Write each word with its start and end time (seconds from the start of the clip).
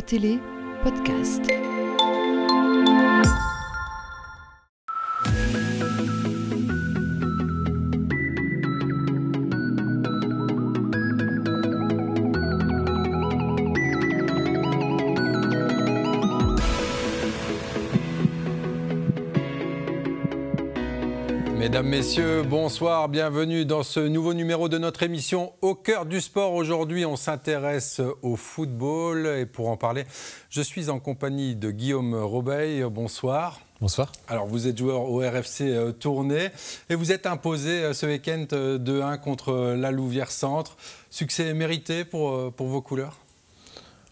Télé 0.00 0.38
podcast. 0.82 1.42
Mesdames, 21.84 21.98
Messieurs, 21.98 22.42
bonsoir, 22.42 23.08
bienvenue 23.08 23.64
dans 23.66 23.82
ce 23.82 24.00
nouveau 24.00 24.32
numéro 24.32 24.68
de 24.68 24.78
notre 24.78 25.02
émission 25.02 25.52
Au 25.60 25.74
cœur 25.74 26.06
du 26.06 26.20
sport. 26.20 26.54
Aujourd'hui, 26.54 27.04
on 27.04 27.16
s'intéresse 27.16 28.00
au 28.22 28.36
football 28.36 29.26
et 29.26 29.46
pour 29.46 29.68
en 29.68 29.76
parler, 29.76 30.04
je 30.50 30.62
suis 30.62 30.88
en 30.88 30.98
compagnie 30.98 31.54
de 31.56 31.70
Guillaume 31.70 32.14
Robeil. 32.14 32.84
Bonsoir. 32.90 33.60
Bonsoir. 33.80 34.10
Alors, 34.28 34.46
vous 34.46 34.66
êtes 34.66 34.78
joueur 34.78 35.02
au 35.10 35.18
RFC 35.18 35.62
euh, 35.62 35.92
Tournai 35.92 36.50
et 36.88 36.94
vous 36.94 37.12
êtes 37.12 37.26
imposé 37.26 37.70
euh, 37.70 37.92
ce 37.92 38.06
week-end 38.06 38.46
2-1 38.50 39.18
contre 39.20 39.74
la 39.76 39.90
Louvière 39.90 40.30
Centre. 40.30 40.76
Succès 41.10 41.52
mérité 41.54 42.04
pour, 42.04 42.30
euh, 42.30 42.50
pour 42.50 42.68
vos 42.68 42.80
couleurs? 42.80 43.18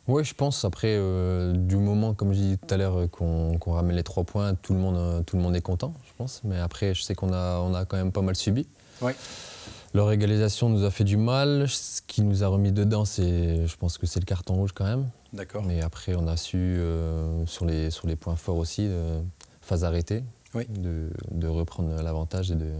Oui, 0.08 0.24
je 0.24 0.34
pense. 0.34 0.64
Après, 0.64 0.94
euh, 0.96 1.52
du 1.52 1.76
moment, 1.76 2.14
comme 2.14 2.32
je 2.32 2.38
disais 2.38 2.56
tout 2.56 2.74
à 2.74 2.76
l'heure, 2.76 2.96
euh, 2.98 3.06
qu'on 3.06 3.72
ramène 3.72 3.96
les 3.96 4.02
trois 4.02 4.24
points, 4.24 4.54
tout 4.54 4.72
le, 4.72 4.78
monde, 4.80 4.96
euh, 4.96 5.22
tout 5.22 5.36
le 5.36 5.42
monde 5.42 5.54
est 5.54 5.60
content, 5.62 5.94
je 6.06 6.12
pense. 6.18 6.40
Mais 6.44 6.58
après, 6.58 6.94
je 6.94 7.02
sais 7.02 7.14
qu'on 7.14 7.32
a, 7.32 7.58
on 7.60 7.72
a 7.74 7.84
quand 7.84 7.96
même 7.96 8.12
pas 8.12 8.22
mal 8.22 8.34
subi. 8.36 8.66
Leur 9.94 10.10
égalisation 10.10 10.68
nous 10.70 10.84
a 10.84 10.90
fait 10.90 11.04
du 11.04 11.16
mal. 11.16 11.66
Ce 11.68 12.00
qui 12.06 12.22
nous 12.22 12.42
a 12.42 12.48
remis 12.48 12.72
dedans, 12.72 13.04
c'est, 13.04 13.66
je 13.66 13.76
pense 13.76 13.98
que 13.98 14.06
c'est 14.06 14.20
le 14.20 14.24
carton 14.24 14.54
rouge 14.54 14.72
quand 14.72 14.84
même. 14.86 15.06
D'accord. 15.32 15.62
Mais 15.64 15.82
après, 15.82 16.14
on 16.14 16.26
a 16.28 16.36
su, 16.36 16.80
sur, 17.46 17.64
les, 17.66 17.90
sur 17.90 18.06
les 18.06 18.16
points 18.16 18.36
forts 18.36 18.56
aussi, 18.56 18.88
phase 19.60 19.84
arrêtée, 19.84 20.24
Oui. 20.54 20.66
de, 20.68 21.10
de 21.30 21.46
reprendre 21.46 22.00
l'avantage 22.02 22.50
et 22.50 22.54
de, 22.54 22.70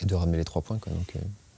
et 0.00 0.04
de 0.06 0.14
ramener 0.14 0.36
les 0.36 0.44
trois 0.44 0.60
points. 0.60 0.78
Quoi. 0.78 0.92
Donc, 0.92 1.14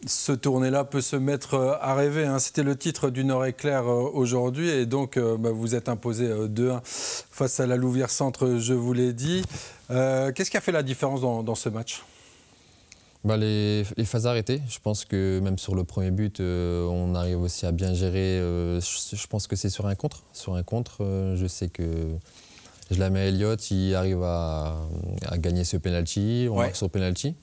ce 0.06 0.32
tournée-là 0.32 0.84
peut 0.84 1.00
se 1.00 1.16
mettre 1.16 1.54
euh, 1.54 1.74
à 1.80 1.94
rêver. 1.94 2.24
hein. 2.24 2.38
C'était 2.38 2.62
le 2.62 2.76
titre 2.76 3.10
du 3.10 3.24
Nord 3.24 3.46
éclair 3.46 3.88
euh, 3.88 4.10
aujourd'hui 4.12 4.68
et 4.68 4.86
donc 4.86 5.16
euh, 5.16 5.36
bah, 5.36 5.50
vous 5.52 5.74
êtes 5.74 5.88
imposé 5.88 6.28
2-1 6.28 6.80
face 6.84 7.60
à 7.60 7.66
la 7.66 7.76
Louvière 7.76 8.10
Centre, 8.10 8.56
je 8.58 8.74
vous 8.74 8.92
l'ai 8.92 9.12
dit. 9.12 9.42
Euh, 9.90 10.32
Qu'est-ce 10.32 10.50
qui 10.50 10.56
a 10.56 10.60
fait 10.60 10.72
la 10.72 10.82
différence 10.82 11.20
dans, 11.22 11.42
dans 11.42 11.54
ce 11.54 11.68
match? 11.68 12.02
Bah, 13.24 13.36
les, 13.38 13.84
les 13.96 14.04
phases 14.04 14.26
arrêtées, 14.26 14.60
je 14.68 14.78
pense 14.80 15.06
que 15.06 15.40
même 15.42 15.56
sur 15.56 15.74
le 15.74 15.84
premier 15.84 16.10
but, 16.10 16.40
euh, 16.40 16.86
on 16.86 17.14
arrive 17.14 17.40
aussi 17.40 17.64
à 17.64 17.72
bien 17.72 17.94
gérer. 17.94 18.38
euh, 18.38 18.80
je, 18.80 19.16
je 19.16 19.26
pense 19.26 19.46
que 19.46 19.56
c'est 19.56 19.70
sur 19.70 19.86
un 19.86 19.94
contre. 19.94 20.24
Sur 20.34 20.54
un 20.56 20.62
contre, 20.62 21.32
je 21.34 21.46
sais 21.46 21.68
que 21.68 22.08
je 22.90 22.98
la 23.00 23.08
mets 23.08 23.20
à 23.20 23.24
Elliott, 23.24 23.70
il 23.70 23.94
arrive 23.94 24.22
à, 24.22 24.76
à 25.26 25.38
gagner 25.38 25.64
ce 25.64 25.78
penalty, 25.78 26.48
on 26.50 26.56
Ouais. 26.56 26.64
marque 26.64 26.76
sur 26.76 26.90
penalty. 26.90 27.34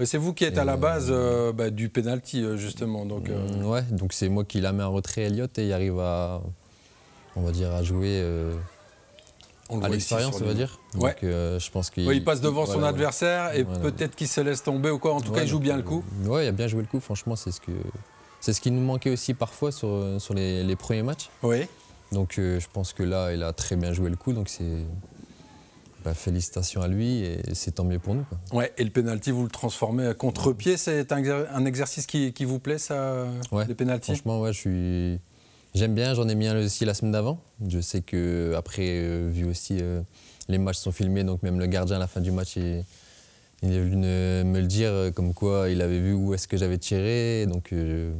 Euh, 0.00 0.04
C'est 0.04 0.18
vous 0.18 0.32
qui 0.32 0.44
êtes 0.44 0.58
à 0.58 0.64
la 0.64 0.76
base 0.76 1.08
euh, 1.10 1.52
bah, 1.52 1.70
du 1.70 1.88
penalty 1.88 2.42
euh, 2.42 2.56
justement. 2.56 3.04
Donc, 3.04 3.28
euh, 3.28 3.48
Mm, 3.62 3.64
Ouais, 3.66 3.82
donc 3.90 4.12
c'est 4.12 4.28
moi 4.28 4.44
qui 4.44 4.60
la 4.60 4.72
mets 4.72 4.82
en 4.84 4.92
retrait 4.92 5.22
Elliott 5.22 5.58
et 5.58 5.66
il 5.66 5.72
arrive 5.72 5.98
à, 5.98 6.40
on 7.36 7.42
va 7.42 7.50
dire, 7.52 7.72
à 7.72 7.82
jouer 7.82 8.20
euh, 8.22 8.54
on 9.70 9.82
à 9.82 9.88
l'expérience, 9.88 10.40
on 10.40 10.44
va 10.44 10.54
dire. 10.54 10.78
Ouais. 10.94 11.10
Donc 11.10 11.24
euh, 11.24 11.58
je 11.58 11.70
pense 11.70 11.90
qu'il 11.90 12.06
Ouais, 12.06 12.16
il 12.16 12.24
passe 12.24 12.40
devant 12.40 12.64
son 12.66 12.74
voilà, 12.74 12.88
adversaire 12.88 13.54
et 13.54 13.64
Voilà. 13.64 13.80
peut-être 13.80 14.14
qu'il 14.16 14.28
se 14.28 14.40
laisse 14.40 14.62
tomber 14.62 14.90
ou 14.90 14.98
quoi. 14.98 15.14
En 15.14 15.20
tout 15.20 15.32
cas, 15.32 15.42
il 15.42 15.48
joue 15.48 15.58
bien 15.60 15.76
le 15.76 15.82
euh, 15.82 15.86
coup. 15.86 16.04
Ouais, 16.24 16.44
il 16.44 16.48
a 16.48 16.52
bien 16.52 16.68
joué 16.68 16.80
le 16.82 16.88
coup, 16.88 17.00
franchement, 17.00 17.36
c'est 17.36 17.50
ce, 17.52 17.60
que, 17.60 17.72
c'est 18.40 18.52
ce 18.52 18.60
qui 18.60 18.70
nous 18.70 18.80
manquait 18.80 19.10
aussi 19.10 19.34
parfois 19.34 19.72
sur, 19.72 20.20
sur 20.20 20.32
les, 20.34 20.62
les 20.64 20.76
premiers 20.76 21.02
matchs. 21.02 21.28
Oui. 21.42 21.66
Donc 22.12 22.38
euh, 22.38 22.58
je 22.60 22.66
pense 22.72 22.92
que 22.94 23.02
là, 23.02 23.32
il 23.34 23.42
a 23.42 23.52
très 23.52 23.76
bien 23.76 23.92
joué 23.92 24.08
le 24.10 24.16
coup, 24.16 24.32
donc 24.32 24.48
c'est. 24.48 24.64
Bah, 26.04 26.14
félicitations 26.14 26.80
à 26.82 26.88
lui 26.88 27.18
et 27.24 27.40
c'est 27.54 27.72
tant 27.72 27.84
mieux 27.84 27.98
pour 27.98 28.14
nous. 28.14 28.24
quoi. 28.24 28.38
Ouais, 28.52 28.72
et 28.78 28.84
le 28.84 28.90
penalty, 28.90 29.30
vous 29.30 29.42
le 29.44 29.50
transformez 29.50 30.06
à 30.06 30.14
contre-pied. 30.14 30.76
C'est 30.76 31.10
un, 31.12 31.20
exer- 31.20 31.46
un 31.52 31.64
exercice 31.64 32.06
qui, 32.06 32.32
qui 32.32 32.44
vous 32.44 32.58
plaît, 32.58 32.78
ça, 32.78 33.26
Ouais, 33.52 33.66
les 33.66 33.74
penalties? 33.74 34.12
Franchement, 34.12 34.40
ouais, 34.40 34.52
je 34.52 34.58
suis. 34.58 35.20
J'aime 35.74 35.94
bien, 35.94 36.14
j'en 36.14 36.28
ai 36.28 36.34
mis 36.34 36.46
un 36.46 36.56
aussi 36.58 36.84
la 36.84 36.94
semaine 36.94 37.12
d'avant. 37.12 37.40
Je 37.68 37.80
sais 37.80 38.00
que 38.00 38.54
après, 38.56 38.86
euh, 38.88 39.28
vu 39.30 39.44
aussi 39.44 39.78
euh, 39.82 40.00
les 40.48 40.56
matchs 40.58 40.78
sont 40.78 40.92
filmés, 40.92 41.24
donc 41.24 41.42
même 41.42 41.58
le 41.58 41.66
gardien 41.66 41.96
à 41.96 41.98
la 41.98 42.06
fin 42.06 42.20
du 42.22 42.30
match, 42.30 42.56
il, 42.56 42.84
il 43.62 43.72
est 43.72 43.80
venu 43.80 44.06
me 44.06 44.60
le 44.60 44.66
dire 44.66 44.90
euh, 44.90 45.10
comme 45.10 45.34
quoi 45.34 45.68
il 45.68 45.82
avait 45.82 46.00
vu 46.00 46.14
où 46.14 46.32
est-ce 46.32 46.48
que 46.48 46.56
j'avais 46.56 46.78
tiré. 46.78 47.44
Donc 47.46 47.72
euh, 47.74 48.12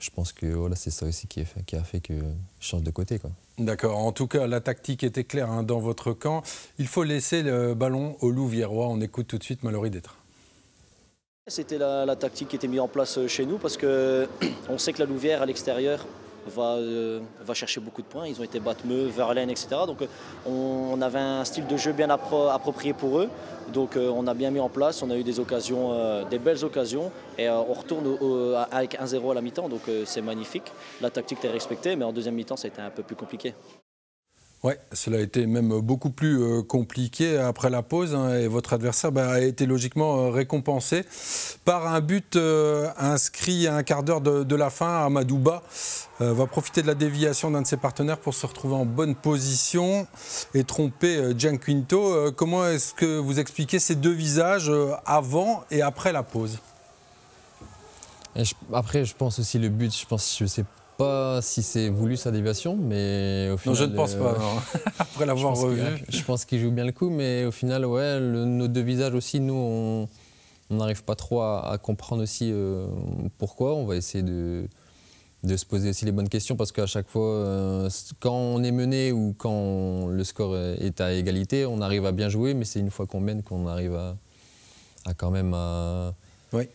je 0.00 0.10
pense 0.10 0.32
que 0.32 0.46
voilà, 0.46 0.74
c'est 0.74 0.90
ça 0.90 1.06
aussi 1.06 1.28
qui 1.28 1.40
a 1.40 1.44
fait, 1.44 1.62
qui 1.64 1.76
a 1.76 1.84
fait 1.84 2.00
que 2.00 2.14
je 2.14 2.66
change 2.66 2.82
de 2.82 2.90
côté. 2.90 3.20
Quoi. 3.20 3.30
D'accord. 3.58 3.98
En 3.98 4.12
tout 4.12 4.26
cas, 4.26 4.46
la 4.46 4.60
tactique 4.60 5.04
était 5.04 5.24
claire 5.24 5.50
hein, 5.50 5.62
dans 5.62 5.78
votre 5.78 6.12
camp. 6.12 6.42
Il 6.78 6.86
faut 6.86 7.02
laisser 7.02 7.42
le 7.42 7.74
ballon 7.74 8.16
au 8.20 8.30
Louviérois. 8.30 8.88
On 8.88 9.00
écoute 9.00 9.26
tout 9.26 9.38
de 9.38 9.44
suite 9.44 9.62
Mallory 9.62 9.90
Détra. 9.90 10.16
C'était 11.48 11.78
la, 11.78 12.06
la 12.06 12.16
tactique 12.16 12.48
qui 12.48 12.56
était 12.56 12.68
mise 12.68 12.80
en 12.80 12.88
place 12.88 13.18
euh, 13.18 13.26
chez 13.26 13.44
nous 13.44 13.58
parce 13.58 13.76
que 13.76 14.28
on 14.68 14.78
sait 14.78 14.92
que 14.92 15.00
la 15.00 15.06
Louvière 15.06 15.42
à 15.42 15.46
l'extérieur 15.46 16.06
va, 16.46 16.76
euh, 16.76 17.20
va 17.40 17.54
chercher 17.54 17.80
beaucoup 17.80 18.02
de 18.02 18.06
points. 18.06 18.26
Ils 18.26 18.40
ont 18.40 18.44
été 18.44 18.60
Batmeux, 18.60 19.06
Verlaine, 19.06 19.50
etc. 19.50 19.68
Donc 19.86 20.02
euh, 20.02 20.06
on, 20.46 21.00
avait 21.02 21.18
un 21.18 21.44
style 21.44 21.66
de 21.66 21.76
jeu 21.76 21.92
bien 21.92 22.08
appro- 22.08 22.50
approprié 22.50 22.92
pour 22.92 23.18
eux. 23.18 23.28
Donc 23.72 23.96
euh, 23.96 24.10
on 24.14 24.26
a 24.26 24.34
bien 24.34 24.50
mis 24.50 24.60
en 24.60 24.68
place, 24.68 25.02
on 25.02 25.10
a 25.10 25.16
eu 25.16 25.22
des 25.22 25.40
occasions, 25.40 26.24
des 26.28 26.38
belles 26.38 26.64
occasions 26.64 27.10
et 27.38 27.48
on 27.48 27.72
retourne 27.72 28.16
avec 28.70 28.98
1-0 28.98 29.30
à 29.30 29.34
la 29.34 29.40
mi-temps. 29.40 29.68
Donc 29.68 29.82
c'est 30.04 30.22
magnifique. 30.22 30.72
La 31.00 31.10
tactique 31.10 31.38
était 31.38 31.50
respectée, 31.50 31.96
mais 31.96 32.04
en 32.04 32.12
deuxième 32.12 32.34
mi-temps 32.34 32.56
été 32.56 32.80
un 32.80 32.90
peu 32.90 33.02
plus 33.02 33.16
compliqué. 33.16 33.54
Ouais, 34.62 34.78
cela 34.92 35.16
a 35.18 35.20
été 35.20 35.48
même 35.48 35.80
beaucoup 35.80 36.10
plus 36.10 36.40
euh, 36.40 36.62
compliqué 36.62 37.36
après 37.36 37.68
la 37.68 37.82
pause 37.82 38.14
hein, 38.14 38.32
et 38.32 38.46
votre 38.46 38.74
adversaire 38.74 39.10
bah, 39.10 39.28
a 39.28 39.40
été 39.40 39.66
logiquement 39.66 40.18
euh, 40.18 40.30
récompensé 40.30 41.04
par 41.64 41.88
un 41.88 42.00
but 42.00 42.36
euh, 42.36 42.88
inscrit 42.96 43.66
à 43.66 43.74
un 43.74 43.82
quart 43.82 44.04
d'heure 44.04 44.20
de, 44.20 44.54
la 44.54 44.70
fin. 44.70 45.04
Amadouba 45.04 45.64
va 46.20 46.46
profiter 46.46 46.82
de 46.82 46.86
la 46.86 46.94
déviation 46.94 47.50
d'un 47.50 47.62
de 47.62 47.66
ses 47.66 47.76
partenaires 47.76 48.18
pour 48.18 48.34
se 48.34 48.46
retrouver 48.46 48.76
en 48.76 48.84
bonne 48.84 49.16
position 49.16 50.06
et 50.54 50.62
tromper 50.62 51.32
Gianquinto. 51.36 52.30
Comment 52.36 52.64
est-ce 52.68 52.94
que 52.94 53.18
vous 53.18 53.40
expliquez 53.40 53.80
ces 53.80 53.96
deux 53.96 54.12
visages 54.12 54.70
avant 55.04 55.64
et 55.72 55.82
après 55.82 56.12
la 56.12 56.22
pause? 56.22 56.60
Après, 58.72 59.04
je 59.04 59.16
pense 59.16 59.40
aussi 59.40 59.58
le 59.58 59.68
but, 59.68 59.92
je 59.92 60.06
pense, 60.06 60.38
je 60.38 60.46
sais 60.46 60.64
si 61.42 61.62
c'est 61.62 61.88
voulu 61.88 62.16
sa 62.16 62.30
déviation, 62.30 62.76
mais 62.76 63.46
au 63.48 63.52
Non, 63.52 63.56
final. 63.58 63.76
je 63.76 63.84
ne 63.84 63.96
pense 63.96 64.14
euh, 64.14 64.18
pas. 64.18 64.38
non. 64.38 64.60
après 64.98 65.26
l'avoir 65.26 65.56
revu. 65.56 65.82
Je 66.08 66.22
pense 66.22 66.44
qu'il 66.44 66.60
joue 66.60 66.70
bien 66.70 66.84
le 66.84 66.92
coup, 66.92 67.10
mais 67.10 67.44
au 67.44 67.50
final, 67.50 67.84
ouais, 67.86 68.18
le- 68.20 68.44
nos 68.44 68.68
deux 68.68 68.80
visages 68.82 69.14
aussi, 69.14 69.40
nous, 69.40 69.54
on 69.54 70.08
n'arrive 70.70 71.04
pas 71.04 71.14
trop 71.14 71.40
à, 71.42 71.70
à 71.70 71.78
comprendre 71.78 72.22
aussi 72.22 72.50
euh, 72.52 72.86
pourquoi. 73.38 73.74
On 73.74 73.84
va 73.84 73.96
essayer 73.96 74.22
de, 74.24 74.64
de 75.42 75.56
se 75.56 75.66
poser 75.66 75.90
aussi 75.90 76.04
les 76.04 76.12
bonnes 76.12 76.28
questions 76.28 76.56
parce 76.56 76.72
qu'à 76.72 76.86
chaque 76.86 77.08
fois, 77.08 77.26
euh, 77.28 77.90
quand 78.20 78.34
on 78.34 78.62
est 78.62 78.72
mené 78.72 79.12
ou 79.12 79.34
quand 79.36 80.06
le 80.06 80.24
score 80.24 80.56
est 80.56 81.00
à 81.00 81.12
égalité, 81.12 81.66
on 81.66 81.80
arrive 81.80 82.06
à 82.06 82.12
bien 82.12 82.28
jouer, 82.28 82.54
mais 82.54 82.64
c'est 82.64 82.80
une 82.80 82.90
fois 82.90 83.06
qu'on 83.06 83.20
mène 83.20 83.42
qu'on 83.42 83.66
arrive 83.66 83.94
à, 83.94 84.16
à 85.04 85.14
quand 85.14 85.30
même 85.30 85.52
à, 85.54 86.14
Oui. 86.52 86.68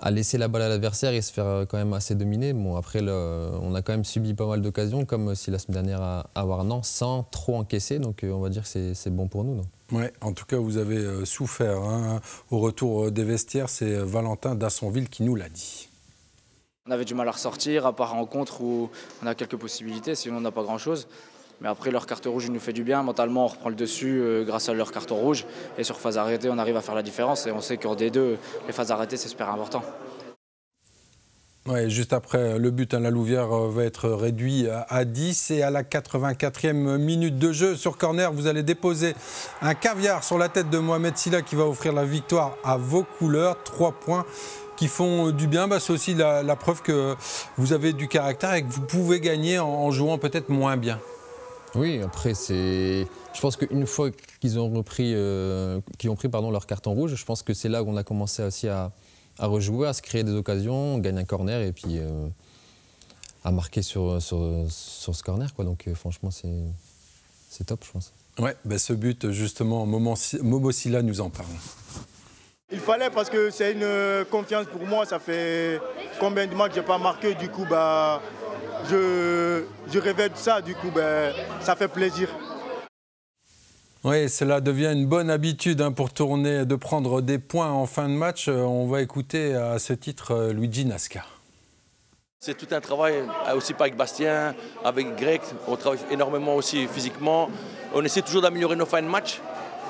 À 0.00 0.10
laisser 0.10 0.38
la 0.38 0.48
balle 0.48 0.62
à 0.62 0.68
l'adversaire 0.68 1.12
et 1.12 1.22
se 1.22 1.32
faire 1.32 1.64
quand 1.68 1.78
même 1.78 1.92
assez 1.92 2.14
dominer. 2.14 2.52
Bon, 2.52 2.76
après, 2.76 3.00
on 3.02 3.74
a 3.74 3.82
quand 3.82 3.92
même 3.92 4.04
subi 4.04 4.34
pas 4.34 4.46
mal 4.46 4.60
d'occasions, 4.60 5.04
comme 5.04 5.28
aussi 5.28 5.50
la 5.50 5.58
semaine 5.58 5.74
dernière 5.84 6.02
à, 6.02 6.26
à 6.34 6.44
Warnan, 6.44 6.82
sans 6.82 7.22
trop 7.22 7.56
encaisser. 7.56 7.98
Donc, 7.98 8.24
euh, 8.24 8.30
on 8.32 8.40
va 8.40 8.48
dire 8.50 8.62
que 8.62 8.68
c'est- 8.68 8.94
c'est 8.94 9.10
bon 9.10 9.28
pour 9.28 9.44
nous. 9.44 9.54
non? 9.54 9.64
Ouais, 9.92 10.12
en 10.20 10.32
tout 10.32 10.44
cas, 10.46 10.56
vous 10.58 10.76
avez 10.78 10.96
euh, 10.96 11.24
souffert. 11.24 11.78
hein. 11.82 12.20
Au 12.50 12.58
retour 12.58 13.04
euh, 13.06 13.10
des 13.10 13.24
vestiaires, 13.24 13.68
c'est 13.68 13.92
euh, 13.94 14.04
Valentin 14.04 14.54
Dassonville 14.54 15.08
qui 15.08 15.22
nous 15.22 15.36
l'a 15.36 15.48
dit. 15.48 15.88
On 16.86 16.90
avait 16.90 17.04
du 17.06 17.14
mal 17.14 17.28
à 17.28 17.30
ressortir, 17.32 17.86
à 17.86 17.94
part 17.96 18.10
rencontre 18.10 18.60
où 18.60 18.90
on 19.22 19.26
a 19.26 19.34
quelques 19.34 19.56
possibilités, 19.56 20.14
sinon 20.14 20.36
on 20.38 20.40
n'a 20.42 20.50
pas 20.50 20.62
grand-chose. 20.64 21.06
Mais 21.60 21.68
après, 21.68 21.90
leur 21.90 22.06
carte 22.06 22.26
rouge 22.26 22.50
nous 22.50 22.60
fait 22.60 22.72
du 22.72 22.82
bien. 22.84 23.02
Mentalement, 23.02 23.44
on 23.44 23.48
reprend 23.48 23.68
le 23.68 23.74
dessus 23.74 24.20
euh, 24.20 24.44
grâce 24.44 24.68
à 24.68 24.74
leur 24.74 24.92
carton 24.92 25.16
rouge. 25.16 25.46
Et 25.78 25.84
sur 25.84 25.98
phase 25.98 26.18
arrêtée, 26.18 26.48
on 26.50 26.58
arrive 26.58 26.76
à 26.76 26.80
faire 26.82 26.94
la 26.94 27.02
différence. 27.02 27.46
Et 27.46 27.52
on 27.52 27.60
sait 27.60 27.76
qu'en 27.76 27.94
D2, 27.94 28.36
les 28.66 28.72
phases 28.72 28.90
arrêtées, 28.90 29.16
c'est 29.16 29.28
super 29.28 29.48
important. 29.50 29.82
Juste 31.86 32.12
après 32.12 32.58
le 32.58 32.70
but, 32.70 32.92
hein, 32.92 33.00
la 33.00 33.08
Louvière 33.08 33.50
euh, 33.50 33.70
va 33.70 33.84
être 33.84 34.10
réduit 34.10 34.68
à- 34.68 34.82
à 34.82 35.06
10 35.06 35.50
et 35.50 35.62
à 35.62 35.70
la 35.70 35.82
84e 35.82 36.98
minute 36.98 37.38
de 37.38 37.52
jeu 37.52 37.74
sur 37.74 37.96
corner, 37.96 38.30
vous 38.30 38.46
allez 38.46 38.62
déposer 38.62 39.14
un 39.62 39.72
caviar 39.72 40.24
sur 40.24 40.36
la 40.36 40.50
tête 40.50 40.68
de 40.68 40.76
Mohamed 40.78 41.16
Silla 41.16 41.40
qui 41.40 41.54
va 41.56 41.64
offrir 41.64 41.94
la 41.94 42.04
victoire 42.04 42.56
à 42.64 42.76
vos 42.76 43.02
couleurs. 43.18 43.62
Trois 43.62 43.92
points 43.92 44.26
qui 44.76 44.88
font 44.88 45.28
euh, 45.28 45.32
du 45.32 45.46
bien. 45.46 45.66
Bah, 45.66 45.80
C'est 45.80 45.94
aussi 45.94 46.12
la, 46.12 46.56
preuve 46.56 46.82
que 46.82 47.14
vous 47.56 47.72
avez 47.72 47.94
du 47.94 48.08
caractère 48.08 48.52
et 48.52 48.62
que 48.62 48.70
vous 48.70 48.82
pouvez 48.82 49.20
gagner 49.20 49.58
en 49.58 49.90
jouant 49.90 50.18
peut-être 50.18 50.50
moins 50.50 50.76
bien. 50.76 51.00
Oui, 51.74 52.00
après, 52.02 52.34
c'est. 52.34 53.06
Je 53.34 53.40
pense 53.40 53.56
qu'une 53.56 53.86
fois 53.86 54.10
qu'ils 54.40 54.58
ont 54.58 54.70
repris, 54.70 55.12
euh, 55.14 55.80
qu'ils 55.98 56.10
ont 56.10 56.16
pris 56.16 56.28
pardon, 56.28 56.50
leur 56.50 56.66
carton 56.66 56.92
rouge, 56.92 57.14
je 57.14 57.24
pense 57.24 57.42
que 57.42 57.52
c'est 57.52 57.68
là 57.68 57.82
où 57.82 57.90
on 57.90 57.96
a 57.96 58.04
commencé 58.04 58.42
aussi 58.42 58.68
à, 58.68 58.92
à 59.38 59.46
rejouer, 59.46 59.88
à 59.88 59.92
se 59.92 60.02
créer 60.02 60.22
des 60.22 60.34
occasions, 60.34 60.94
on 60.94 60.98
gagne 60.98 61.18
un 61.18 61.24
corner 61.24 61.62
et 61.62 61.72
puis 61.72 61.98
euh, 61.98 62.28
à 63.42 63.50
marquer 63.50 63.82
sur, 63.82 64.22
sur, 64.22 64.66
sur 64.68 65.14
ce 65.14 65.22
corner. 65.22 65.52
Quoi. 65.54 65.64
Donc 65.64 65.88
franchement, 65.94 66.30
c'est 66.30 67.64
top, 67.64 67.84
je 67.84 67.90
pense. 67.90 68.12
Ouais, 68.38 68.56
ben 68.64 68.78
ce 68.78 68.92
but, 68.92 69.30
justement, 69.30 69.86
Momo 69.86 70.72
Silla 70.72 71.02
nous 71.02 71.20
en 71.20 71.30
parle. 71.30 71.46
Il 72.72 72.80
fallait 72.80 73.10
parce 73.10 73.30
que 73.30 73.50
c'est 73.50 73.72
une 73.72 74.24
confiance 74.30 74.66
pour 74.66 74.84
moi. 74.86 75.06
Ça 75.06 75.20
fait 75.20 75.80
combien 76.18 76.46
de 76.46 76.54
mois 76.54 76.68
que 76.68 76.74
je 76.74 76.80
n'ai 76.80 76.86
pas 76.86 76.98
marqué? 76.98 77.34
Du 77.34 77.48
coup, 77.48 77.64
bah, 77.68 78.20
je, 78.90 79.64
je 79.92 79.98
révèle 79.98 80.32
ça. 80.34 80.60
Du 80.60 80.74
coup, 80.74 80.90
bah, 80.94 81.30
ça 81.60 81.76
fait 81.76 81.88
plaisir. 81.88 82.28
Oui, 84.04 84.28
cela 84.28 84.60
devient 84.60 84.92
une 84.92 85.06
bonne 85.06 85.30
habitude 85.30 85.80
hein, 85.80 85.90
pour 85.90 86.12
tourner, 86.12 86.66
de 86.66 86.76
prendre 86.76 87.22
des 87.22 87.38
points 87.38 87.70
en 87.70 87.86
fin 87.86 88.06
de 88.06 88.12
match. 88.14 88.48
Euh, 88.48 88.60
on 88.60 88.86
va 88.86 89.00
écouter 89.00 89.54
à 89.54 89.78
ce 89.78 89.94
titre 89.94 90.32
euh, 90.32 90.52
Luigi 90.52 90.84
Nasca. 90.84 91.24
C'est 92.38 92.54
tout 92.54 92.66
un 92.72 92.82
travail, 92.82 93.14
euh, 93.48 93.56
aussi 93.56 93.72
pas 93.72 93.84
avec 93.84 93.96
Bastien, 93.96 94.54
avec 94.84 95.16
Greg. 95.16 95.40
On 95.66 95.76
travaille 95.76 96.00
énormément 96.10 96.54
aussi 96.54 96.86
physiquement. 96.86 97.48
On 97.94 98.04
essaie 98.04 98.20
toujours 98.20 98.42
d'améliorer 98.42 98.76
nos 98.76 98.84
fins 98.84 99.00
de 99.00 99.08
match. 99.08 99.40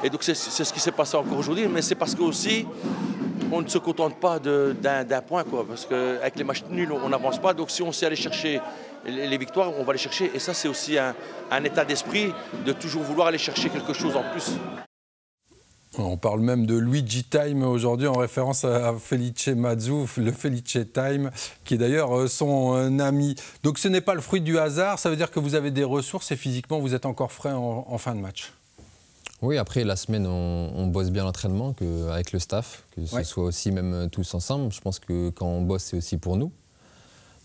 Et 0.05 0.11
donc 0.11 0.23
c'est 0.23 0.35
ce 0.35 0.73
qui 0.73 0.79
s'est 0.79 0.93
passé 0.93 1.17
encore 1.17 1.39
aujourd'hui. 1.39 1.67
Mais 1.67 1.83
c'est 1.83 1.97
parce 1.97 2.15
qu'aussi, 2.15 2.69
on 3.55 3.63
ne 3.63 3.69
se 3.69 3.79
contente 3.79 4.17
pas 4.21 4.39
d'un 4.39 5.23
point. 5.23 5.45
Quoi, 5.45 5.65
parce 5.67 5.87
qu'avec 5.87 6.37
les 6.37 6.45
matchs 6.45 6.65
nuls, 6.71 6.93
on 6.93 7.09
n'avance 7.09 7.41
pas. 7.41 7.55
Donc 7.55 7.71
si 7.71 7.83
on 7.83 7.93
sait 7.93 8.07
aller 8.07 8.17
chercher 8.17 8.61
les 9.07 9.39
victoires, 9.39 9.73
on 9.79 9.85
va 9.85 9.93
les 9.93 9.99
chercher. 9.99 10.31
Et 10.35 10.39
ça, 10.39 10.55
c'est 10.55 10.69
aussi 10.69 10.97
un, 10.99 11.65
état 11.65 11.85
d'esprit 11.85 12.33
de 12.65 12.73
toujours 12.73 13.03
vouloir 13.03 13.29
aller 13.29 13.39
chercher 13.39 13.71
quelque 13.71 13.93
chose 13.93 14.17
en 14.17 14.25
plus. 14.33 14.53
On 15.97 16.17
parle 16.17 16.41
même 16.41 16.67
de 16.67 16.77
Luigi 16.77 17.23
Time 17.23 17.63
aujourd'hui 17.63 18.09
en 18.09 18.15
référence 18.15 18.65
à 18.65 18.95
Felice 18.95 19.47
Mazzu, 19.49 19.93
le 20.17 20.33
Felice 20.33 20.79
Time, 20.93 21.31
qui 21.65 21.75
est 21.75 21.79
d'ailleurs 21.79 22.19
euh, 22.19 22.27
son 22.27 22.75
euh, 22.75 22.99
ami. 22.99 23.37
Donc 23.63 23.79
ce 23.79 23.87
n'est 23.87 24.01
pas 24.01 24.15
le 24.15 24.21
fruit 24.21 24.41
du 24.41 24.59
hasard, 24.59 24.99
ça 24.99 25.09
veut 25.09 25.15
dire 25.15 25.31
que 25.31 25.39
vous 25.39 25.55
avez 25.55 25.71
des 25.71 25.85
ressources 25.85 26.33
et 26.33 26.37
physiquement 26.37 26.81
vous 26.81 26.97
êtes 26.97 27.07
encore 27.07 27.31
frais 27.31 27.53
en, 27.53 27.97
fin 27.99 28.17
de 28.17 28.21
match. 28.21 28.53
Oui, 29.45 29.59
après 29.59 29.85
la 29.85 29.95
semaine, 29.97 30.27
on, 30.27 30.87
bosse 30.87 31.11
bien 31.11 31.25
l'entraînement 31.25 31.75
avec 32.11 32.33
le 32.33 32.39
staff, 32.39 32.85
que 32.97 33.05
ce 33.05 33.23
soit 33.23 33.45
aussi 33.45 33.71
même 33.71 34.09
tous 34.11 34.35
ensemble. 34.35 34.73
Je 34.73 34.81
pense 34.81 34.99
que 34.99 35.31
quand 35.31 35.47
on 35.47 35.61
bosse, 35.61 35.85
c'est 35.85 35.97
aussi 35.97 36.17
pour 36.17 36.37
nous. 36.37 36.51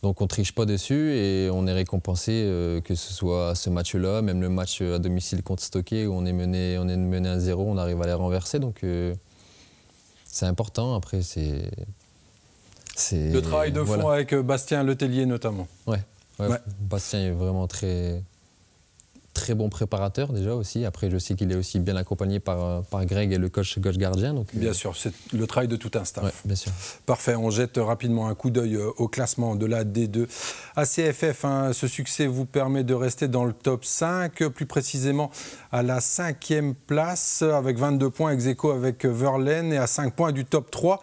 Donc 0.01 0.21
on 0.21 0.27
triche 0.27 0.53
pas 0.53 0.65
dessus 0.65 1.11
et 1.13 1.49
on 1.51 1.67
est 1.67 1.73
récompensé, 1.73 2.31
euh, 2.31 2.79
que 2.79 2.95
ce 2.95 3.13
soit 3.13 3.53
ce 3.53 3.69
match-là, 3.69 4.21
même 4.21 4.41
le 4.41 4.47
match 4.47 4.81
à 4.81 4.97
domicile 4.97 5.43
contre 5.43 5.61
Stocké 5.61 6.07
où 6.07 6.13
on 6.13 6.25
est 6.25 6.31
mené, 6.31 6.77
on 6.79 6.87
est 6.87 6.95
mené 6.95 7.27
à 7.27 7.37
0, 7.37 7.65
on 7.67 7.77
arrive 7.77 8.01
à 8.01 8.05
les 8.05 8.13
renverser. 8.13 8.59
Donc 8.59 8.83
euh, 8.83 9.13
c'est 10.25 10.45
important. 10.45 10.95
Après, 10.95 11.21
c'est. 11.21 11.69
Le 13.11 13.39
travail 13.41 13.71
de 13.71 13.83
fond 13.83 14.09
avec 14.09 14.33
euh, 14.33 14.41
Bastien 14.41 14.83
Letellier 14.83 15.25
notamment. 15.25 15.67
ouais. 15.87 15.99
Bastien 16.79 17.19
est 17.19 17.31
vraiment 17.31 17.67
très, 17.67 18.23
très 19.39 19.55
bon 19.55 19.69
préparateur 19.69 20.33
déjà 20.33 20.53
aussi. 20.53 20.83
Après, 20.83 21.09
je 21.09 21.17
sais 21.17 21.33
qu'il 21.33 21.49
est 21.51 21.55
aussi 21.55 21.79
bien 21.79 21.95
accompagné 21.95 22.41
par, 22.41 22.63
euh, 22.63 22.81
par 22.81 23.05
Greg 23.05 23.31
et 23.31 23.37
le 23.37 23.47
coach 23.47 23.79
gauche 23.79 23.97
gardien. 23.97 24.33
Donc, 24.33 24.47
euh, 24.53 24.59
bien 24.59 24.73
sûr, 24.73 24.97
c'est 24.97 25.13
le 25.31 25.47
travail 25.47 25.69
de 25.69 25.77
tout 25.77 25.91
un 25.95 26.03
staff. 26.03 26.41
bien 26.43 26.57
sûr. 26.57 26.73
Parfait, 27.05 27.35
on 27.35 27.49
jette 27.49 27.77
rapidement 27.77 28.27
un 28.27 28.35
coup 28.35 28.49
d'œil 28.49 28.75
euh, 28.75 28.89
au 28.97 29.07
classement 29.07 29.55
de 29.55 29.65
la 29.65 29.85
D2. 29.85 30.27
ACFF, 30.75 31.45
hein, 31.45 31.71
ce 31.71 31.87
succès 31.87 32.27
vous 32.27 32.45
permet 32.45 32.83
de 32.83 32.93
rester 32.93 33.29
dans 33.29 33.45
le 33.45 33.53
top 33.53 33.85
5, 33.85 34.49
plus 34.49 34.65
précisément 34.65 35.31
à 35.71 35.83
la 35.83 36.01
cinquième 36.01 36.75
place, 36.75 37.41
avec 37.41 37.79
22 37.79 38.09
points 38.09 38.33
ex 38.33 38.45
aequo 38.45 38.71
avec 38.71 39.05
Verlaine 39.05 39.71
et 39.71 39.77
à 39.77 39.87
5 39.87 40.13
points 40.13 40.33
du 40.33 40.43
top 40.43 40.69
3. 40.69 41.01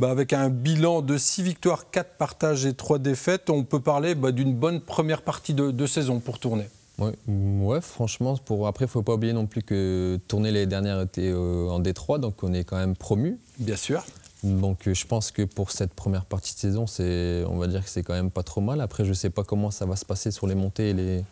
Bah, 0.00 0.10
avec 0.10 0.32
un 0.32 0.50
bilan 0.50 1.02
de 1.02 1.16
6 1.16 1.42
victoires, 1.42 1.88
4 1.90 2.16
partages 2.18 2.66
et 2.66 2.74
3 2.74 2.98
défaites, 2.98 3.48
on 3.48 3.62
peut 3.62 3.80
parler 3.80 4.16
bah, 4.16 4.32
d'une 4.32 4.54
bonne 4.54 4.80
première 4.80 5.22
partie 5.22 5.54
de, 5.54 5.70
de 5.70 5.86
saison 5.86 6.18
pour 6.18 6.40
tourner. 6.40 6.66
Ouais, 6.98 7.12
ouais, 7.28 7.80
franchement, 7.82 8.36
pour 8.38 8.66
après, 8.66 8.86
il 8.86 8.88
ne 8.88 8.92
faut 8.92 9.02
pas 9.02 9.14
oublier 9.14 9.34
non 9.34 9.46
plus 9.46 9.62
que 9.62 10.18
tourner 10.28 10.50
les 10.50 10.66
dernières 10.66 11.00
était 11.02 11.30
euh, 11.30 11.68
en 11.68 11.78
Détroit, 11.78 12.18
donc 12.18 12.42
on 12.42 12.54
est 12.54 12.64
quand 12.64 12.76
même 12.76 12.96
promu. 12.96 13.38
Bien 13.58 13.76
sûr. 13.76 14.04
Donc 14.42 14.86
euh, 14.88 14.94
je 14.94 15.06
pense 15.06 15.30
que 15.30 15.42
pour 15.42 15.72
cette 15.72 15.92
première 15.92 16.24
partie 16.24 16.54
de 16.54 16.58
saison, 16.58 16.86
c'est, 16.86 17.44
on 17.48 17.58
va 17.58 17.66
dire 17.66 17.84
que 17.84 17.90
c'est 17.90 18.02
quand 18.02 18.14
même 18.14 18.30
pas 18.30 18.42
trop 18.42 18.62
mal. 18.62 18.80
Après, 18.80 19.04
je 19.04 19.10
ne 19.10 19.14
sais 19.14 19.28
pas 19.28 19.44
comment 19.44 19.70
ça 19.70 19.84
va 19.84 19.96
se 19.96 20.06
passer 20.06 20.30
sur 20.30 20.46
les 20.46 20.54
montées 20.54 20.90
et 20.90 20.94
les. 20.94 21.24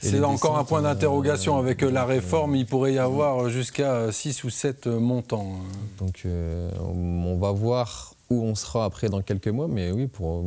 C'est 0.00 0.22
encore 0.22 0.58
un 0.58 0.64
point 0.64 0.82
d'interrogation 0.82 1.56
euh, 1.56 1.60
avec 1.60 1.80
la 1.80 2.04
réforme. 2.04 2.54
Il 2.54 2.66
pourrait 2.66 2.92
y 2.92 2.98
avoir 2.98 3.48
jusqu'à 3.48 4.12
6 4.12 4.44
ou 4.44 4.50
7 4.50 4.86
montants. 4.86 5.54
Donc 5.98 6.24
on 6.78 7.36
va 7.36 7.50
voir 7.50 8.14
où 8.30 8.42
on 8.44 8.54
sera 8.54 8.84
après 8.84 9.08
dans 9.08 9.22
quelques 9.22 9.48
mois, 9.48 9.68
mais 9.68 9.90
oui, 9.90 10.06
pour 10.06 10.44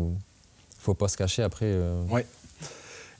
faut 0.77 0.93
pas 0.93 1.07
se 1.07 1.17
cacher 1.17 1.43
après. 1.43 1.75
Oui. 2.09 2.21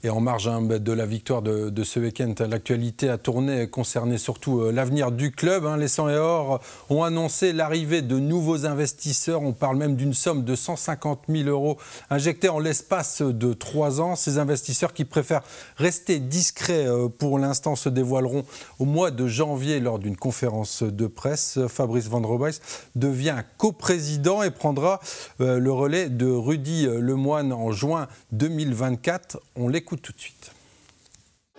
Et 0.04 0.10
en 0.10 0.20
marge 0.20 0.48
hein, 0.48 0.62
bah, 0.62 0.80
de 0.80 0.90
la 0.90 1.06
victoire 1.06 1.42
de, 1.42 1.84
ce 1.84 2.00
week-end, 2.00 2.34
l'actualité 2.40 3.08
a 3.08 3.18
tourné 3.18 3.68
concernait 3.68 4.18
surtout 4.18 4.60
euh, 4.60 4.72
l'avenir 4.72 5.12
du 5.12 5.30
club. 5.30 5.64
Hein. 5.64 5.76
Les 5.76 5.86
100 5.86 6.08
et 6.08 6.16
Or 6.16 6.60
ont 6.90 7.04
annoncé 7.04 7.52
l'arrivée 7.52 8.02
de 8.02 8.18
nouveaux 8.18 8.66
investisseurs. 8.66 9.42
On 9.42 9.52
parle 9.52 9.76
même 9.76 9.94
d'une 9.94 10.12
somme 10.12 10.42
de 10.42 10.56
150 10.56 11.26
000 11.28 11.48
euros 11.48 11.78
injectés 12.10 12.48
en 12.48 12.58
l'espace 12.58 13.22
de 13.22 13.52
trois 13.52 14.00
ans. 14.00 14.16
Ces 14.16 14.38
investisseurs 14.38 14.92
qui 14.92 15.04
préfèrent 15.04 15.44
rester 15.76 16.18
discrets 16.18 16.84
euh, 16.84 17.08
pour 17.08 17.38
l'instant 17.38 17.76
se 17.76 17.88
dévoileront 17.88 18.44
au 18.80 18.84
mois 18.84 19.12
de 19.12 19.28
janvier 19.28 19.78
lors 19.78 20.00
d'une 20.00 20.16
conférence 20.16 20.82
de 20.82 21.06
presse. 21.06 21.60
Fabrice 21.68 22.08
Van 22.08 22.22
Robeys 22.22 22.58
devient 22.96 23.44
coprésident 23.56 24.42
et 24.42 24.50
prendra 24.50 24.98
euh, 25.40 25.60
le 25.60 25.70
relais 25.70 26.08
de 26.08 26.26
Rudy 26.26 26.86
Lemoine 26.86 27.52
en 27.52 27.70
juin 27.70 28.08
2024. 28.32 29.40
On 29.54 29.68
l'écoute 29.68 29.91
tout 29.96 30.12
de 30.12 30.20
suite. 30.20 30.52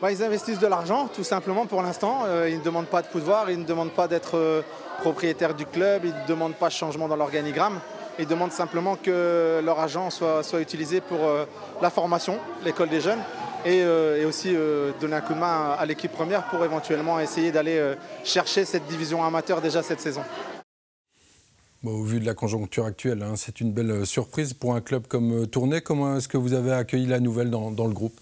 Bah, 0.04 0.12
ils 0.12 0.22
investissent 0.22 0.60
de 0.60 0.68
l'argent, 0.68 1.08
tout 1.08 1.24
simplement 1.24 1.66
pour 1.66 1.82
l'instant. 1.82 2.24
Euh, 2.26 2.50
ils 2.50 2.60
ne 2.60 2.64
demandent 2.64 2.88
pas 2.88 3.02
de 3.02 3.08
pouvoir, 3.08 3.50
ils 3.50 3.58
ne 3.58 3.64
demandent 3.64 3.94
pas 3.94 4.10
d'être 4.10 4.38
euh, 4.38 4.62
propriétaires 5.00 5.54
du 5.54 5.66
club, 5.66 6.02
ils 6.04 6.14
ne 6.14 6.28
demandent 6.28 6.56
pas 6.56 6.68
de 6.68 6.74
changement 6.74 7.08
dans 7.08 7.16
l'organigramme. 7.16 7.80
Ils 8.20 8.28
demandent 8.28 8.52
simplement 8.52 8.98
que 8.98 9.62
leur 9.64 9.80
argent 9.80 10.10
soit, 10.10 10.44
soit 10.44 10.60
utilisé 10.60 11.00
pour 11.00 11.24
euh, 11.24 11.46
la 11.82 11.90
formation, 11.90 12.38
l'école 12.66 12.90
des 12.90 13.00
jeunes, 13.00 13.22
et, 13.66 13.86
aussi 14.26 14.54
donner 15.00 15.16
un 15.16 15.22
coup 15.22 15.34
de 15.34 15.40
main 15.40 15.78
à, 15.80 15.86
l'équipe 15.86 16.12
première 16.12 16.44
pour 16.50 16.66
éventuellement 16.66 17.22
essayer 17.22 17.54
d'aller 17.54 17.96
chercher 18.26 18.66
cette 18.66 18.86
division 18.88 19.24
amateur 19.24 19.62
déjà 19.62 19.82
cette 19.82 20.02
saison. 20.02 20.22
au 21.86 22.04
vu 22.04 22.20
de 22.20 22.26
la 22.26 22.34
conjoncture 22.34 22.84
actuelle, 22.84 23.24
hein, 23.24 23.36
c'est 23.38 23.62
une 23.62 23.72
belle 23.72 24.06
surprise 24.06 24.54
pour 24.54 24.76
un 24.76 24.82
club 24.82 25.08
comme 25.08 25.48
Tournai. 25.48 25.80
Comment 25.80 26.18
est-ce 26.18 26.28
que 26.28 26.36
vous 26.36 26.52
avez 26.54 26.74
accueilli 26.74 27.06
la 27.06 27.22
nouvelle 27.22 27.50
dans 27.50 27.70
le 27.70 27.94
groupe? 27.94 28.20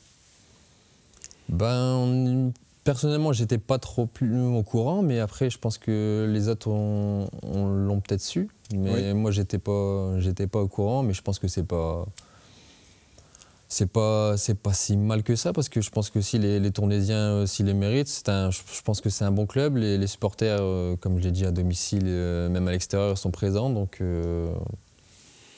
Ben, 1.52 2.52
personnellement, 2.84 3.34
j'étais 3.34 3.58
pas 3.58 3.78
trop 3.78 4.06
plus 4.06 4.42
au 4.42 4.64
courant, 4.64 5.02
mais 5.02 5.20
après, 5.20 5.50
je 5.50 5.58
pense 5.58 5.78
que 5.78 6.28
les 6.32 6.48
autres 6.48 6.70
l'ont 6.70 8.02
peut-être 8.02 8.22
su. 8.22 8.50
Mais 8.74 9.14
moi, 9.14 9.32
j'étais 9.32 9.58
pas, 9.60 10.18
j'étais 10.20 10.48
pas 10.48 10.60
au 10.60 10.68
courant, 10.68 11.04
mais 11.04 11.14
je 11.14 11.22
pense 11.22 11.40
que 11.40 11.48
c'est 11.48 11.68
pas. 11.68 12.06
C'est 13.74 13.90
pas, 13.90 14.36
c'est 14.36 14.56
pas 14.56 14.74
si 14.74 14.98
mal 14.98 15.24
que 15.24 15.38
ça 15.38 15.54
parce 15.54 15.70
que 15.70 15.80
je 15.80 15.90
pense 15.92 16.10
que 16.10 16.20
si 16.20 16.38
les, 16.38 16.60
les 16.60 16.72
Tournaisiens 16.72 17.46
s'ils 17.46 17.68
les 17.68 17.74
méritent, 17.74 18.22
un, 18.28 18.52
je 18.52 18.82
pense 18.84 19.00
que 19.00 19.10
c'est 19.10 19.24
un 19.24 19.32
bon 19.32 19.46
club. 19.46 19.78
Les, 19.78 19.98
les 19.98 20.08
supporters, 20.08 20.58
euh, 20.60 20.98
comme 20.98 21.18
je 21.18 21.24
l'ai 21.24 21.32
dit 21.32 21.46
à 21.46 21.52
domicile, 21.52 22.04
euh, 22.06 22.50
même 22.50 22.68
à 22.68 22.72
l'extérieur, 22.72 23.18
sont 23.18 23.32
présents. 23.32 23.70
Donc 23.70 24.00
euh, 24.02 24.54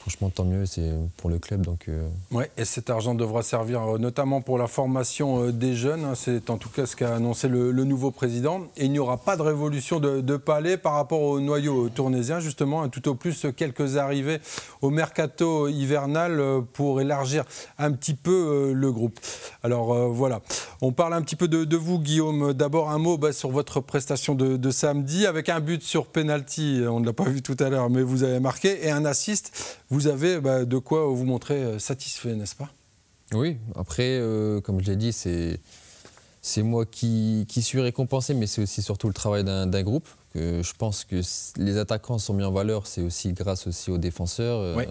franchement, 0.04 0.30
tant 0.30 0.44
mieux, 0.44 0.66
c'est 0.66 0.92
pour 1.16 1.30
le 1.30 1.40
club. 1.40 1.62
Donc, 1.62 1.86
euh. 1.88 2.10
ouais, 2.32 2.52
et 2.58 2.66
cet 2.66 2.90
argent 2.90 3.16
devra 3.16 3.42
servir 3.42 3.82
euh, 3.84 3.98
notamment 3.98 4.42
pour 4.42 4.58
la 4.58 4.68
formation 4.68 5.46
euh, 5.46 5.52
des 5.54 5.76
jeunes. 5.76 6.04
Hein. 6.04 6.14
C'est 6.14 6.50
en 6.50 6.58
tout 6.58 6.68
cas 6.68 6.86
ce 6.86 6.98
qu'a 6.98 7.16
annoncé 7.16 7.48
le, 7.48 7.72
nouveau 7.72 8.12
président. 8.12 8.64
Et 8.76 8.86
il 8.86 8.92
n'y 8.92 9.00
aura 9.00 9.16
pas 9.16 9.38
de 9.38 9.42
révolution 9.42 10.02
de, 10.02 10.36
palais 10.36 10.76
par 10.76 10.96
rapport 10.96 11.22
au 11.22 11.40
noyau 11.40 11.88
tournésien, 11.88 12.42
justement, 12.42 12.84
hein. 12.84 12.90
tout 12.90 13.08
au 13.08 13.16
plus 13.16 13.46
quelques 13.56 13.96
arrivées 13.96 14.40
au 14.82 14.90
mercato 14.90 15.70
hivernal 15.70 16.42
pour 16.74 17.00
élargir 17.00 17.46
un 17.78 17.92
petit 17.94 18.14
peu 18.14 18.74
le 18.74 18.92
groupe. 18.92 19.20
Alors 19.64 20.10
voilà, 20.10 20.42
on 20.82 20.92
parle 20.92 21.14
un 21.14 21.22
petit 21.22 21.36
peu 21.36 21.48
de, 21.48 21.78
vous, 21.78 22.00
Guillaume. 22.00 22.54
D'abord, 22.54 22.90
un 22.90 22.98
mot 22.98 23.18
bah, 23.18 23.32
sur 23.32 23.52
votre 23.52 23.80
prestation 23.80 24.36
de, 24.36 24.58
de, 24.58 24.72
samedi 24.72 25.26
avec 25.26 25.50
un 25.50 25.60
but 25.60 25.82
sur 25.82 26.08
penalty. 26.08 26.82
On 26.90 27.00
ne 27.00 27.06
l'a 27.06 27.14
pas 27.14 27.26
vu 27.26 27.42
tout 27.42 27.58
à 27.60 27.70
l'heure, 27.70 27.90
mais 27.90 28.02
vous 28.02 28.24
avez 28.24 28.40
marqué 28.40 28.86
et 28.86 28.92
un 28.92 29.06
assist 29.06 29.54
vous 29.94 30.08
avez 30.08 30.40
bah, 30.42 30.66
de 30.66 30.78
quoi 30.80 31.06
vous 31.06 31.24
montrer 31.24 31.64
euh, 31.64 31.80
satisfait, 31.80 32.36
n'est-ce 32.36 32.56
pas? 32.56 32.70
Oui, 33.32 33.58
après, 33.76 34.18
euh, 34.20 34.60
comme 34.60 34.82
je 34.82 34.88
l'ai 34.88 34.96
dit, 34.96 35.14
c'est, 35.14 35.60
c'est 36.42 36.64
moi 36.64 36.86
qui, 36.86 37.46
suis 37.48 37.80
récompensé, 37.80 38.34
mais 38.34 38.48
c'est 38.48 38.64
aussi 38.64 38.82
surtout 38.82 39.08
le 39.08 39.14
travail 39.14 39.44
d'un, 39.44 39.84
groupe. 39.84 40.08
Que 40.34 40.64
je 40.64 40.74
pense 40.74 41.04
que 41.04 41.22
les 41.58 41.78
attaquants 41.78 42.18
sont 42.18 42.34
mis 42.34 42.44
en 42.44 42.52
valeur, 42.52 42.88
c'est 42.88 43.04
aussi 43.04 43.34
grâce 43.34 43.68
aussi 43.68 43.92
aux 43.92 44.00
défenseurs, 44.00 44.60
euh, 44.62 44.84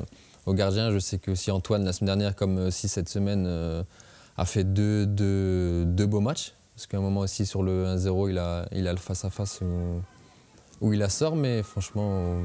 aux 0.47 0.54
gardiens. 0.54 0.92
Je 0.92 1.00
sais 1.00 1.18
que 1.18 1.32
aussi 1.32 1.50
Antoine, 1.50 1.85
la 1.85 1.92
semaine 1.92 2.06
dernière, 2.06 2.37
comme 2.37 2.59
aussi 2.59 2.87
cette 2.87 3.09
semaine, 3.09 3.47
a 4.37 4.44
fait 4.44 4.62
deux, 4.62 5.04
deux, 5.04 6.06
beaux 6.06 6.21
matchs. 6.21 6.54
Parce 6.76 6.87
qu'à 6.87 6.99
un 6.99 7.00
moment 7.00 7.21
aussi, 7.21 7.44
sur 7.44 7.64
le 7.64 7.87
1-0, 7.87 8.30
il 8.30 8.38
a, 8.38 8.66
il 8.71 8.87
a 8.87 8.92
le 8.92 8.99
face-à-face 8.99 9.62
où, 9.62 10.00
où, 10.80 10.92
il 10.92 11.02
a 11.02 11.09
sort, 11.09 11.35
mais 11.35 11.64
franchement 11.64 12.40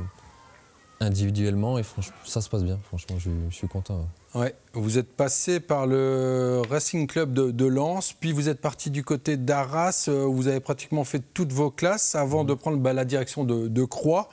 individuellement 1.00 1.78
et 1.78 1.84
franchement, 1.84 2.16
ça 2.24 2.42
se 2.42 2.50
passe 2.50 2.64
bien. 2.64 2.80
Franchement, 2.88 3.18
je, 3.20 3.30
suis 3.52 3.68
content. 3.68 4.08
Ouais. 4.34 4.56
Vous 4.74 4.98
êtes 4.98 5.12
passé 5.12 5.60
par 5.60 5.88
le 5.88 6.62
Racing 6.70 7.08
Club 7.08 7.34
de, 7.34 7.66
Lens, 7.66 8.14
puis 8.14 8.32
vous 8.32 8.50
êtes 8.50 8.62
parti 8.62 8.90
du 8.90 9.04
côté 9.04 9.38
d'Arras. 9.38 10.06
Euh, 10.08 10.26
vous 10.26 10.48
avez 10.48 10.60
pratiquement 10.60 11.04
fait 11.04 11.22
toutes 11.34 11.52
vos 11.52 11.72
classes 11.72 12.16
avant 12.16 12.44
de 12.44 12.54
prendre 12.54 12.78
bah, 12.78 12.94
la 12.94 13.06
direction 13.06 13.44
de, 13.44 13.68
de 13.68 13.84
Croix. 13.84 14.30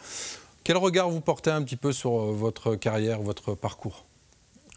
Quel 0.63 0.77
regard 0.79 1.11
vous 1.11 1.21
portez 1.21 1.51
un 1.51 1.63
petit 1.63 1.77
peu 1.77 1.93
sur 1.93 2.19
euh, 2.19 2.33
votre 2.33 2.75
carrière, 2.75 3.21
votre 3.21 3.55
parcours? 3.55 4.05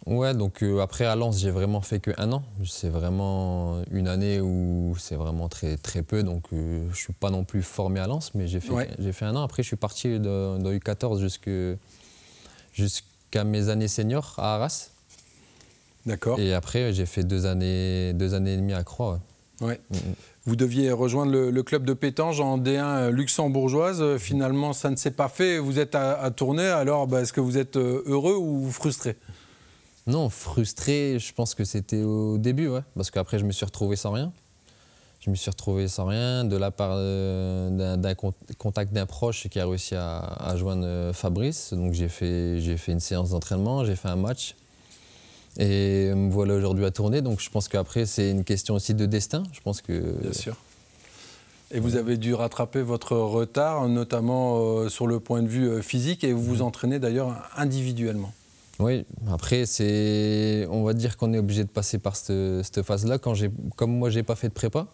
Ouais, 0.06 0.34
donc 0.34 0.63
euh, 0.63 0.80
après 0.80 1.06
à 1.06 1.16
Lens, 1.16 1.39
j'ai 1.39 1.51
vraiment 1.51 1.82
fait 1.82 2.00
que 2.00 2.12
un 2.18 2.32
an. 2.32 2.44
C'est 2.66 2.89
vraiment 2.89 3.82
une 3.92 4.08
année 4.08 4.39
où 4.39 4.96
c'est 4.98 5.16
vraiment 5.16 5.50
très, 5.50 5.75
très 5.77 6.01
peu, 6.01 6.24
donc 6.24 6.44
je 6.51 6.58
euh, 6.58 6.89
je 6.92 6.98
suis 6.98 7.13
pas 7.13 7.30
non 7.30 7.44
plus 7.44 7.62
formé 7.62 8.00
à 8.00 8.08
Lens, 8.08 8.32
mais 8.34 8.48
j'ai 8.48 8.60
fait, 8.60 8.74
j'ai 9.00 9.12
fait 9.12 9.25
un 9.25 9.36
an. 9.36 9.44
Après, 9.44 9.63
je 9.63 9.68
suis 9.68 9.75
parti 9.75 10.20
dans, 10.20 10.60
U14 10.60 11.20
jusqu'à 12.74 13.44
mes 13.44 13.70
années 13.70 13.88
seniors 13.88 14.36
à 14.38 14.56
Arras. 14.56 14.92
D'accord. 16.06 16.39
Et 16.39 16.54
après, 16.54 16.94
j'ai 16.94 17.06
fait 17.06 17.24
deux 17.24 17.46
années, 17.46 18.13
deux 18.13 18.34
années 18.34 18.54
et 18.54 18.58
demie 18.58 18.74
à 18.74 18.84
Croix. 18.84 19.20
Ouais. 19.60 19.80
Mm, 19.89 19.96
mm. 19.96 20.13
Vous 20.48 20.56
deviez 20.56 20.94
rejoindre 20.94 21.34
le, 21.34 21.63
club 21.63 21.84
de 21.84 21.92
pétange 21.92 22.39
en 22.39 22.58
D1 22.58 23.10
luxembourgeoise. 23.10 24.16
Finalement, 24.18 24.72
ça 24.72 24.89
ne 24.89 24.96
s'est 24.96 25.12
pas 25.12 25.27
fait. 25.27 25.58
Vous 25.60 25.77
êtes 25.77 25.94
à, 25.94 26.32
tourner. 26.32 26.68
Alors, 26.68 27.06
bah, 27.06 27.22
est-ce 27.22 27.34
que 27.34 27.42
vous 27.42 27.58
êtes 27.58 27.75
euh, 27.75 28.01
heureux 28.06 28.38
ou 28.38 28.72
frustré? 28.72 29.18
Non, 30.08 30.30
frustré, 30.30 31.20
je 31.20 31.34
pense 31.34 31.54
que 31.54 31.66
c'était 31.66 32.02
au 32.02 32.38
début, 32.38 32.70
ouais, 32.70 32.82
parce 32.96 33.12
qu'après 33.12 33.40
je 33.40 33.46
me 33.46 33.52
suis 33.52 33.66
retrouvé 33.66 33.98
sans 33.98 34.12
rien. 34.12 34.32
Je 35.20 35.30
me 35.30 35.36
suis 35.36 35.50
retrouvé 35.50 35.90
sans 35.90 36.06
rien 36.06 36.46
de 36.46 36.56
la 36.56 36.72
part 36.72 36.94
euh, 36.94 37.98
d'un 37.98 38.16
contact 38.58 38.94
d'un 38.94 39.06
proche 39.06 39.50
qui 39.50 39.60
a 39.60 39.66
réussi 39.68 39.96
à, 39.96 40.54
joindre 40.56 40.86
euh, 40.86 41.12
Fabrice. 41.12 41.74
Donc 41.74 41.92
j'ai 41.92 42.08
fait, 42.08 42.62
fait 42.78 42.92
une 42.94 43.02
séance 43.02 43.32
d'entraînement, 43.32 43.84
j'ai 43.84 43.98
fait 43.98 44.08
un 44.08 44.16
match. 44.16 44.56
Et 45.58 46.14
me 46.14 46.32
voilà 46.32 46.54
aujourd'hui 46.54 46.86
à 46.86 46.92
tourner. 46.92 47.22
Donc 47.22 47.42
je 47.42 47.50
pense 47.50 47.68
qu'après 47.68 48.06
c'est 48.06 48.32
une 48.32 48.46
question 48.46 48.76
aussi 48.76 48.94
de 48.94 49.06
destin. 49.06 49.44
Je 49.52 49.60
pense 49.60 49.82
que. 49.82 50.00
Bien 50.22 50.32
sûr. 50.32 50.56
Et 51.72 51.82
vous 51.82 51.98
avez 51.98 52.16
dû 52.16 52.34
rattraper 52.34 52.82
votre 52.82 53.18
retard, 53.18 53.90
notamment 53.90 54.60
euh, 54.60 54.88
sur 54.88 55.08
le 55.08 55.20
point 55.20 55.42
de 55.42 55.50
vue 55.50 55.84
physique, 55.84 56.24
et 56.24 56.32
vous 56.32 56.44
vous 56.44 56.62
entraînez 56.62 57.00
d'ailleurs 57.00 57.36
individuellement. 57.58 58.32
Oui, 58.79 59.05
après, 59.31 59.65
c'est, 59.65 60.67
on 60.69 60.84
va 60.84 60.93
dire 60.93 61.17
qu'on 61.17 61.34
est 61.34 61.39
obligé 61.39 61.63
de 61.63 61.69
passer 61.69 61.98
par 61.98 62.15
cette, 62.15 62.81
phase-là. 62.84 63.17
Quand 63.17 63.34
j'ai, 63.34 63.50
comme 63.75 63.91
moi, 63.91 64.10
j'ai 64.10 64.24
pas 64.24 64.36
fait 64.36 64.50
de 64.50 64.53
prépa, 64.53 64.88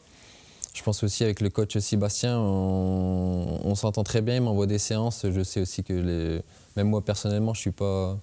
je 0.73 0.81
pense 0.83 1.03
aussi 1.03 1.23
avec 1.23 1.41
le 1.41 1.49
coach 1.49 1.77
Sébastien, 1.77 2.39
on, 2.39 3.75
s'entend 3.75 4.03
très 4.03 4.21
bien, 4.21 4.35
il 4.35 4.41
m'envoie 4.41 4.67
des 4.67 4.79
séances. 4.79 5.25
Je 5.29 5.43
sais 5.43 5.61
aussi 5.61 5.83
que 5.83 5.93
les, 5.93 6.41
même 6.77 6.89
moi 6.89 7.03
personnellement, 7.03 7.53
je 7.53 7.59
suis 7.59 7.71
pas, 7.71 8.17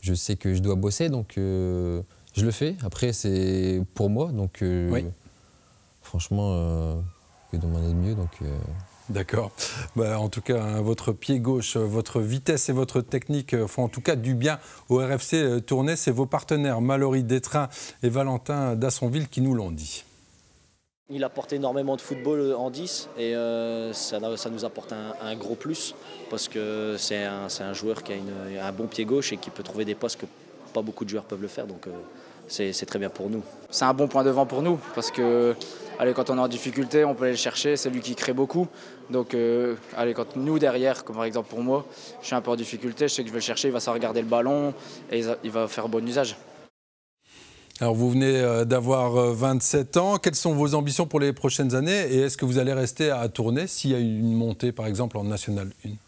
je 0.00 0.14
sais 0.14 0.36
que 0.36 0.54
je 0.54 0.60
dois 0.60 0.76
bosser, 0.76 1.08
donc 1.08 1.36
euh, 1.38 2.00
je 2.34 2.44
le 2.44 2.52
fais. 2.52 2.76
Après, 2.84 3.12
c'est 3.12 3.82
pour 3.94 4.10
moi, 4.10 4.30
donc 4.30 4.62
euh, 4.62 5.02
franchement, 6.02 6.52
euh, 6.52 6.94
que 7.50 7.56
demander 7.56 7.88
de 7.88 7.94
mieux, 7.94 8.14
donc. 8.14 8.30
D'accord. 9.10 9.52
Bah, 9.96 10.18
en 10.20 10.28
tout 10.28 10.42
cas, 10.42 10.62
hein, 10.62 10.82
votre 10.82 11.12
pied 11.12 11.40
gauche, 11.40 11.76
votre 11.76 12.20
vitesse 12.20 12.68
et 12.68 12.72
votre 12.72 13.00
technique 13.00 13.54
euh, 13.54 13.66
font 13.66 13.84
en 13.84 13.88
tout 13.88 14.02
cas 14.02 14.16
du 14.16 14.34
bien 14.34 14.58
au 14.90 14.98
RFC 14.98 15.34
euh, 15.34 15.60
Tournai. 15.60 15.96
C'est 15.96 16.10
vos 16.10 16.26
partenaires 16.26 16.82
Mallory 16.82 17.24
Détrain 17.24 17.68
et 18.02 18.10
Valentin 18.10 18.76
Dassonville 18.76 19.28
qui 19.28 19.40
nous 19.40 19.54
l'ont 19.54 19.70
dit. 19.70 20.04
Il 21.10 21.24
apporte 21.24 21.54
énormément 21.54 21.96
de 21.96 22.02
football 22.02 22.38
euh, 22.40 22.56
en 22.56 22.70
10 22.70 23.08
et 23.18 23.32
ça, 23.94 24.20
nous 24.50 24.64
apporte 24.66 24.92
un, 24.92 25.36
gros 25.36 25.54
plus 25.54 25.94
parce 26.28 26.48
que 26.48 26.96
c'est 26.98 27.24
un, 27.24 27.72
joueur 27.72 28.02
qui 28.02 28.12
a, 28.12 28.66
un 28.66 28.72
bon 28.72 28.88
pied 28.88 29.06
gauche 29.06 29.32
et 29.32 29.38
qui 29.38 29.48
peut 29.48 29.62
trouver 29.62 29.86
des 29.86 29.94
postes 29.94 30.20
que 30.20 30.26
pas 30.74 30.82
beaucoup 30.82 31.06
de 31.06 31.10
joueurs 31.10 31.24
peuvent 31.24 31.40
le 31.40 31.48
faire. 31.48 31.66
Donc 31.66 31.88
c'est 32.48 32.86
très 32.86 32.98
bien 32.98 33.10
pour 33.10 33.30
nous. 33.30 33.42
C'est 33.70 33.84
un 33.84 33.94
bon 33.94 34.08
point 34.08 34.24
de 34.24 34.30
vent 34.30 34.46
pour 34.46 34.62
nous 34.62 34.78
parce 34.94 35.10
que 35.10 35.54
allez, 35.98 36.12
quand 36.14 36.30
on 36.30 36.36
est 36.36 36.40
en 36.40 36.48
difficulté, 36.48 37.04
on 37.04 37.14
peut 37.14 37.24
aller 37.24 37.32
le 37.32 37.38
chercher. 37.38 37.76
C'est 37.76 37.90
lui 37.90 38.00
qui 38.00 38.14
crée 38.14 38.32
beaucoup. 38.32 38.66
Donc, 39.10 39.34
euh, 39.34 39.74
allez, 39.96 40.14
quand 40.14 40.36
nous 40.36 40.58
derrière, 40.58 41.04
comme 41.04 41.16
par 41.16 41.24
exemple 41.24 41.48
pour 41.48 41.62
moi, 41.62 41.86
je 42.20 42.26
suis 42.26 42.34
un 42.34 42.40
peu 42.40 42.50
en 42.50 42.56
difficulté, 42.56 43.08
je 43.08 43.14
sais 43.14 43.22
que 43.22 43.28
je 43.28 43.32
vais 43.32 43.38
le 43.38 43.44
chercher, 43.44 43.68
il 43.68 43.72
va 43.72 43.80
savoir 43.80 43.96
regarder 43.96 44.22
le 44.22 44.28
ballon 44.28 44.74
et 45.10 45.22
il 45.44 45.50
va 45.50 45.68
faire 45.68 45.88
bon 45.88 46.06
usage. 46.06 46.36
Alors 47.80 47.94
vous 47.94 48.10
venez 48.10 48.40
euh, 48.40 48.64
d'avoir 48.64 49.12
27 49.12 49.96
euh, 49.96 50.00
ans. 50.00 50.18
Quelles 50.18 50.34
sont 50.34 50.54
vos 50.54 50.74
ambitions 50.74 51.06
pour 51.06 51.20
les 51.20 51.32
prochaines 51.32 51.76
années? 51.76 52.12
Et 52.12 52.22
est-ce 52.22 52.36
que 52.36 52.44
vous 52.44 52.58
allez 52.58 52.72
rester 52.72 53.10
à 53.10 53.28
tourner 53.28 53.68
s'il 53.68 53.92
y 53.92 53.94
a 53.94 53.98
une 53.98 54.34
montée 54.34 54.72
par 54.72 54.86
exemple 54.86 55.16
en 55.16 55.24
National 55.24 55.70
1 55.86 56.07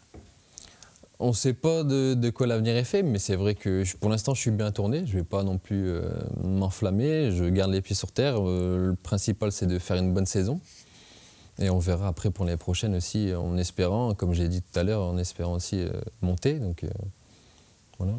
on 1.21 1.29
ne 1.29 1.33
sait 1.33 1.53
pas 1.53 1.83
de, 1.83 2.29
quoi 2.31 2.47
l'avenir 2.47 2.75
est 2.75 2.83
fait, 2.83 3.03
mais 3.03 3.19
c'est 3.19 3.35
vrai 3.35 3.55
que 3.55 3.83
pour 3.97 4.09
l'instant, 4.09 4.33
je 4.33 4.41
suis 4.41 4.51
bien 4.51 4.71
tourné. 4.71 5.03
Je 5.05 5.13
ne 5.13 5.19
vais 5.19 5.23
pas 5.23 5.43
non 5.43 5.57
plus 5.57 5.89
euh, 5.89 6.01
m'enflammer. 6.43 7.31
Je 7.31 7.45
garde 7.45 7.71
les 7.71 7.81
pieds 7.81 7.95
sur 7.95 8.11
terre. 8.11 8.35
Euh, 8.39 8.89
le 8.89 8.95
principal, 8.95 9.51
c'est 9.51 9.67
de 9.67 9.79
faire 9.79 9.97
une 9.97 10.13
bonne 10.13 10.25
saison. 10.25 10.59
Et 11.59 11.69
on 11.69 11.79
verra 11.79 12.07
après 12.07 12.31
pour 12.31 12.45
les 12.45 12.57
prochaines 12.57 12.95
aussi, 12.95 13.33
en 13.35 13.55
espérant, 13.57 14.15
comme 14.15 14.33
j'ai 14.33 14.47
dit 14.47 14.61
tout 14.61 14.79
à 14.79 14.83
l'heure, 14.83 15.03
en 15.03 15.17
espérant 15.17 15.53
aussi 15.53 15.79
euh, 15.79 15.91
monter. 16.21 16.55
Donc, 16.55 16.83
voilà. 17.99 18.13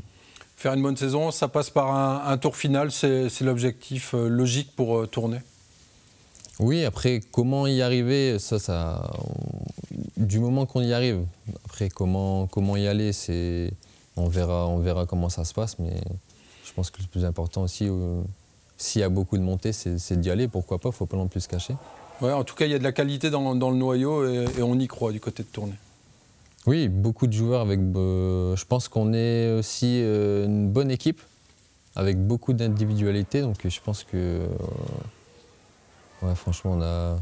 Faire 0.57 0.75
une 0.75 0.83
bonne 0.83 0.97
saison, 0.97 1.33
ça 1.33 1.49
passe 1.49 1.71
par 1.71 2.29
un, 2.29 2.39
tour 2.39 2.57
final. 2.57 2.93
C'est 2.93 3.41
l'objectif 3.41 4.13
logique 4.13 4.77
pour 4.77 5.09
tourner 5.09 5.39
oui, 6.59 6.85
après, 6.85 7.21
comment 7.33 7.67
y 7.67 7.81
arriver, 7.83 8.39
ça, 8.39 8.59
ça, 8.59 9.11
du 10.17 10.39
moment 10.39 10.67
qu'on 10.67 10.83
y 10.83 10.93
arrive. 10.93 11.25
Après, 11.65 11.89
comment, 11.89 12.47
comment 12.47 12.77
y 12.77 12.87
aller, 12.87 13.13
c'est, 13.13 13.73
on 14.17 14.29
verra, 14.29 14.67
on 14.69 14.79
verra 14.79 15.07
comment 15.07 15.29
ça 15.29 15.45
se 15.45 15.55
passe, 15.55 15.79
mais 15.79 16.01
je 16.65 16.73
pense 16.73 16.91
que 16.91 17.01
le 17.01 17.09
plus 17.09 17.25
important 17.25 17.63
aussi, 17.63 17.87
euh, 17.89 18.23
s'il 18.77 19.01
y 19.01 19.05
a 19.05 19.09
beaucoup 19.09 19.37
de 19.37 19.43
montées, 19.43 19.73
c'est, 19.73 20.21
d'y 20.21 20.31
aller. 20.31 20.49
Pourquoi 20.49 20.79
pas, 20.79 20.89
il 20.89 20.93
ne 20.93 20.97
faut 20.97 21.07
pas 21.07 21.17
non 21.17 21.29
plus 21.29 21.41
se 21.41 21.49
cacher. 21.49 21.75
Ouais, 22.21 22.33
en 22.33 22.45
tout 22.45 22.55
cas, 22.55 22.67
il 22.67 22.73
y 22.73 22.75
a 22.75 22.79
de 22.79 22.85
la 22.85 22.93
qualité 22.93 23.31
dans, 23.31 23.55
dans 23.55 23.71
le 23.71 23.77
noyau 23.77 24.25
et, 24.29 24.63
on 24.63 24.79
y 24.79 24.87
croit 24.87 25.13
du 25.13 25.21
côté 25.21 25.43
de 25.43 25.49
tournée. 25.49 25.75
Oui, 26.67 26.89
beaucoup 26.89 27.27
de 27.27 27.33
joueurs 27.33 27.61
avec. 27.61 27.81
Euh, 27.81 28.55
je 28.55 28.65
pense 28.65 28.89
qu'on 28.89 29.13
est 29.13 29.53
aussi 29.53 30.01
euh, 30.03 30.47
une 30.47 30.71
bonne 30.71 30.93
équipe 30.93 31.21
avec 31.97 32.25
beaucoup 32.25 32.53
d'individualité, 32.53 33.43
donc 33.43 33.67
je 33.67 33.81
pense 33.81 34.05
que. 34.05 34.47
Ouais, 36.23 36.35
franchement, 36.37 36.77
on 36.79 36.83
a, 36.83 37.19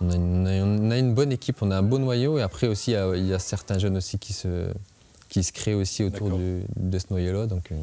on 0.00 0.46
a, 0.46 0.98
une, 0.98 1.14
bonne 1.14 1.32
équipe, 1.32 1.62
on 1.62 1.70
a 1.70 1.78
un 1.78 1.82
bon 1.82 1.98
noyau. 1.98 2.38
Et 2.38 2.42
après 2.42 2.66
aussi, 2.66 2.92
il 2.92 3.26
y 3.26 3.34
a, 3.34 3.38
certains 3.38 3.78
jeunes 3.78 3.96
aussi 3.96 4.18
qui 4.18 4.32
se, 4.32 4.68
qui 5.28 5.42
se 5.42 5.52
créent 5.52 5.74
aussi 5.74 6.04
autour 6.04 6.38
de 6.76 6.98
ce 6.98 7.06
noyau-là. 7.10 7.46
Donc, 7.46 7.72
euh, 7.72 7.76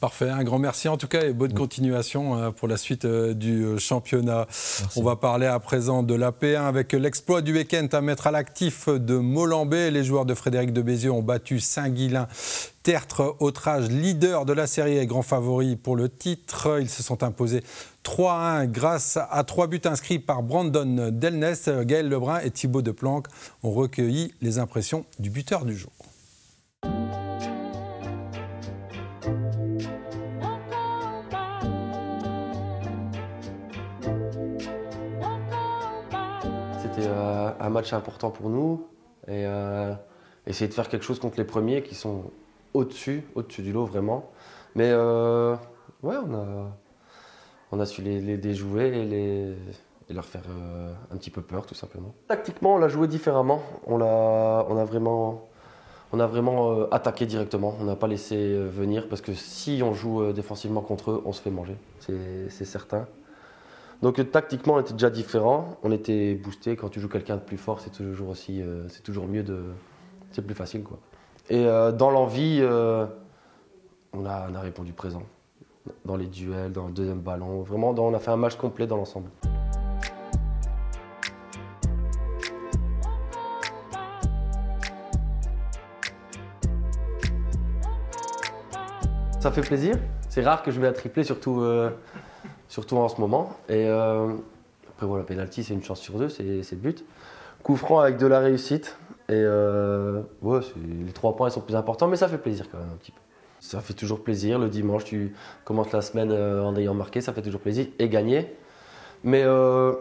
Parfait, 0.00 0.28
un 0.28 0.44
grand 0.44 0.58
merci 0.58 0.88
en 0.88 0.98
tout 0.98 1.08
cas 1.08 1.22
et 1.22 1.32
bonne 1.32 1.54
continuation 1.54 2.36
euh, 2.36 2.50
pour 2.50 2.68
la 2.68 2.76
suite 2.76 3.06
euh, 3.06 3.32
du 3.32 3.78
championnat. 3.78 4.46
On 4.94 5.02
va 5.02 5.16
parler 5.16 5.46
à 5.46 5.58
présent 5.58 6.02
de 6.02 6.14
la 6.14 6.32
P1 6.32 6.66
avec 6.66 6.92
l'exploit 6.92 7.40
du 7.40 7.54
week-end 7.54 7.86
à 7.90 8.02
mettre 8.02 8.26
à 8.26 8.30
l'actif 8.30 8.90
de 8.90 9.16
Molambé. 9.16 9.90
Les 9.90 10.04
joueurs 10.04 10.26
de 10.26 10.34
Frédéric 10.34 10.74
de 10.74 10.82
Bézieux 10.82 11.12
ont 11.12 11.22
battu 11.22 11.60
Saint-Guilain. 11.60 12.28
Tertre, 12.82 13.36
Autrage, 13.40 13.88
leader 13.88 14.44
de 14.44 14.52
la 14.52 14.66
série 14.66 14.98
et 14.98 15.06
grand 15.06 15.22
favori 15.22 15.76
pour 15.76 15.96
le 15.96 16.10
titre. 16.10 16.78
Ils 16.78 16.90
se 16.90 17.02
sont 17.02 17.22
imposés 17.22 17.64
3-1 18.04 18.66
grâce 18.70 19.18
à 19.30 19.44
trois 19.44 19.66
buts 19.66 19.80
inscrits 19.84 20.18
par 20.18 20.42
Brandon 20.42 21.10
Delness. 21.10 21.68
Gaël 21.68 22.08
Lebrun 22.08 22.40
et 22.40 22.50
Thibaut 22.50 22.82
Deplanque 22.82 23.28
ont 23.62 23.72
recueilli 23.72 24.34
les 24.42 24.58
impressions 24.58 25.06
du 25.18 25.30
buteur 25.30 25.64
du 25.64 25.74
jour. 25.74 25.90
Un 37.04 37.70
match 37.70 37.92
important 37.92 38.30
pour 38.30 38.50
nous 38.50 38.86
et 39.28 39.44
euh, 39.44 39.92
essayer 40.46 40.68
de 40.68 40.74
faire 40.74 40.88
quelque 40.88 41.04
chose 41.04 41.18
contre 41.18 41.38
les 41.38 41.44
premiers 41.44 41.82
qui 41.82 41.94
sont 41.94 42.30
au-dessus, 42.74 43.24
au-dessus 43.34 43.62
du 43.62 43.72
lot 43.72 43.84
vraiment. 43.84 44.30
Mais 44.74 44.90
euh, 44.90 45.56
ouais, 46.02 46.16
on 46.16 46.34
a, 46.34 46.70
on 47.72 47.80
a 47.80 47.86
su 47.86 48.02
les, 48.02 48.36
déjouer 48.36 48.88
et, 48.88 49.04
les, 49.04 50.14
leur 50.14 50.24
faire 50.24 50.44
euh, 50.48 50.92
un 51.12 51.16
petit 51.16 51.30
peu 51.30 51.42
peur 51.42 51.66
tout 51.66 51.74
simplement. 51.74 52.14
Tactiquement, 52.28 52.74
on 52.74 52.78
l'a 52.78 52.88
joué 52.88 53.08
différemment. 53.08 53.62
On, 53.86 54.00
a, 54.00 54.66
on 54.68 54.76
a 54.76 54.84
vraiment, 54.84 55.48
on 56.12 56.20
a 56.20 56.26
vraiment 56.26 56.88
attaqué 56.90 57.26
directement. 57.26 57.74
On 57.80 57.84
n'a 57.84 57.96
pas 57.96 58.06
laissé 58.06 58.56
venir 58.56 59.08
parce 59.08 59.22
que 59.22 59.34
si 59.34 59.80
on 59.82 59.92
joue 59.92 60.32
défensivement 60.32 60.82
contre 60.82 61.10
eux, 61.10 61.22
on 61.24 61.32
se 61.32 61.42
fait 61.42 61.50
manger, 61.50 61.76
c'est 61.98 62.64
certain. 62.64 63.08
Donc 64.02 64.30
tactiquement, 64.30 64.74
on 64.74 64.80
était 64.80 64.92
déjà 64.92 65.10
différent. 65.10 65.78
On 65.82 65.90
était 65.90 66.34
boosté. 66.34 66.76
Quand 66.76 66.88
tu 66.88 67.00
joues 67.00 67.08
quelqu'un 67.08 67.36
de 67.36 67.40
plus 67.40 67.56
fort, 67.56 67.80
c'est 67.80 67.90
toujours 67.90 68.28
aussi, 68.28 68.62
euh, 68.62 68.88
c'est 68.88 69.02
toujours 69.02 69.26
mieux 69.26 69.42
de, 69.42 69.62
c'est 70.32 70.42
plus 70.42 70.54
facile 70.54 70.82
quoi. 70.82 70.98
Et 71.48 71.64
euh, 71.64 71.92
dans 71.92 72.10
l'envie, 72.10 72.58
euh, 72.60 73.06
on 74.12 74.26
a, 74.26 74.48
on 74.50 74.54
a 74.54 74.60
répondu 74.60 74.92
présent 74.92 75.22
dans 76.04 76.16
les 76.16 76.26
duels, 76.26 76.72
dans 76.72 76.86
le 76.86 76.92
deuxième 76.92 77.20
ballon. 77.20 77.62
Vraiment, 77.62 77.90
on 77.90 78.14
a 78.14 78.18
fait 78.18 78.32
un 78.32 78.36
match 78.36 78.56
complet 78.56 78.86
dans 78.86 78.96
l'ensemble. 78.96 79.30
ça 89.38 89.52
fait 89.52 89.60
plaisir. 89.60 89.94
C'est 90.28 90.42
rare 90.42 90.64
que 90.64 90.72
je 90.72 90.80
vais 90.80 90.88
à 90.88 90.92
tripler, 90.92 91.22
surtout, 91.22 91.64
surtout 92.76 92.98
en 92.98 93.08
ce 93.08 93.18
moment. 93.22 93.56
Et 93.70 93.86
euh, 93.86 94.34
après, 94.90 95.06
voilà, 95.06 95.24
penalty, 95.24 95.64
c'est 95.64 95.72
une 95.72 95.82
chance 95.82 95.98
sur 95.98 96.18
deux, 96.18 96.28
c'est 96.28 96.44
le 96.44 96.76
but. 96.76 97.06
Coup 97.62 97.74
franc 97.74 98.00
avec 98.00 98.18
de 98.18 98.26
la 98.26 98.40
réussite. 98.40 98.98
Et 99.30 99.32
euh, 99.32 100.20
les 101.06 101.12
trois 101.14 101.34
points 101.36 101.48
ils 101.48 101.52
sont 101.52 101.62
plus 101.62 101.74
importants, 101.74 102.06
mais 102.06 102.16
ça 102.16 102.28
fait 102.28 102.36
plaisir 102.36 102.66
quand 102.70 102.76
même 102.76 102.90
un 102.92 102.96
petit 102.98 103.12
peu. 103.12 103.20
Ça 103.60 103.80
fait 103.80 103.94
toujours 103.94 104.22
plaisir. 104.22 104.58
Le 104.58 104.68
dimanche, 104.68 105.04
tu 105.04 105.34
commences 105.64 105.90
la 105.90 106.02
semaine 106.02 106.30
en 106.30 106.76
ayant 106.76 106.92
marqué, 106.92 107.22
ça 107.22 107.32
fait 107.32 107.40
toujours 107.40 107.62
plaisir. 107.62 107.86
Et 107.98 108.10
gagner. 108.10 108.54
Mais 109.24 109.42
ouais, 109.46 109.96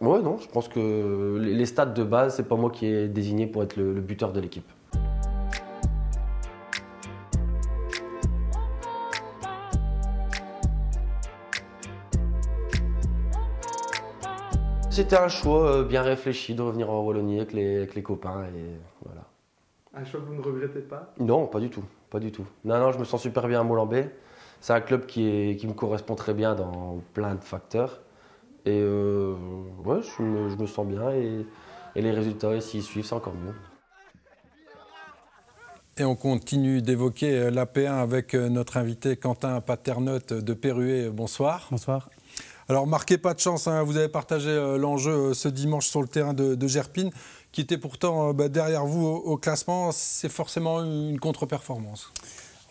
non, 0.00 0.38
je 0.38 0.48
pense 0.48 0.66
que 0.66 1.38
les, 1.40 1.66
stades 1.66 1.94
de 1.94 2.02
base, 2.02 2.34
c'est 2.34 2.48
pas 2.48 2.56
moi 2.56 2.70
qui 2.70 2.86
ai 2.86 3.06
désigné 3.06 3.46
pour 3.46 3.62
être 3.62 3.76
le 3.76 4.00
buteur 4.00 4.32
de 4.32 4.40
l'équipe. 4.40 4.68
C'était 14.90 15.16
un 15.16 15.28
choix 15.28 15.70
euh, 15.70 15.84
bien 15.84 16.02
réfléchi 16.02 16.52
de 16.52 16.62
revenir 16.62 16.90
en 16.90 17.00
Wallonie 17.02 17.36
avec 17.38 17.52
les, 17.52 18.02
copains 18.02 18.42
et 18.46 18.76
voilà. 19.04 19.24
Un 19.94 20.04
choix 20.04 20.18
que 20.18 20.26
vous 20.26 20.34
ne 20.34 20.42
regrettez 20.42 20.80
pas? 20.80 21.14
Non, 21.20 21.46
pas 21.46 21.60
du 21.60 21.70
tout, 21.70 21.84
pas 22.10 22.18
du 22.18 22.32
tout. 22.32 22.44
Non, 22.64 22.80
non, 22.80 22.90
je 22.90 22.98
me 22.98 23.04
sens 23.04 23.22
super 23.22 23.46
bien 23.46 23.60
à 23.60 23.62
Moulambé. 23.62 24.06
C'est 24.60 24.72
un 24.72 24.80
club 24.80 25.06
qui, 25.06 25.28
est, 25.28 25.56
qui 25.56 25.68
me 25.68 25.74
correspond 25.74 26.16
très 26.16 26.34
bien 26.34 26.56
dans 26.56 27.00
plein 27.14 27.36
de 27.36 27.44
facteurs. 27.44 28.00
Et 28.66 28.80
euh, 28.82 29.36
ouais, 29.84 30.00
je 30.02 30.22
me, 30.22 30.66
sens 30.66 30.86
bien 30.86 31.12
et, 31.12 31.46
les 31.94 32.10
résultats, 32.10 32.60
s'ils 32.60 32.82
suivent, 32.82 33.06
c'est 33.06 33.14
encore 33.14 33.34
mieux. 33.34 33.54
Et 35.98 36.04
on 36.04 36.16
continue 36.16 36.82
d'évoquer 36.82 37.38
euh, 37.38 37.50
l'AP1 37.52 37.92
avec 37.92 38.34
notre 38.34 38.76
invité 38.76 39.16
Quentin 39.16 39.60
Paternotte 39.60 40.32
de 40.32 40.52
Perruet. 40.52 41.10
Bonsoir. 41.10 41.68
Bonsoir. 41.70 42.10
Alors, 42.70 42.86
marquez 42.86 43.18
pas 43.18 43.34
de 43.34 43.40
chance, 43.40 43.66
hein. 43.66 43.82
vous 43.82 43.96
avez 43.96 44.06
partagé 44.06 44.48
euh, 44.48 44.78
l'enjeu 44.78 45.10
euh, 45.10 45.34
ce 45.34 45.48
dimanche 45.48 45.88
sur 45.88 46.02
le 46.02 46.06
terrain 46.06 46.34
de, 46.34 46.68
Gerpine, 46.68 47.10
qui 47.50 47.62
était 47.62 47.78
pourtant 47.78 48.28
euh, 48.28 48.32
bah, 48.32 48.48
derrière 48.48 48.86
vous 48.86 49.04
au, 49.04 49.36
classement. 49.36 49.90
C'est 49.90 50.28
forcément 50.28 50.80
une 50.84 51.18
contre-performance. 51.18 52.12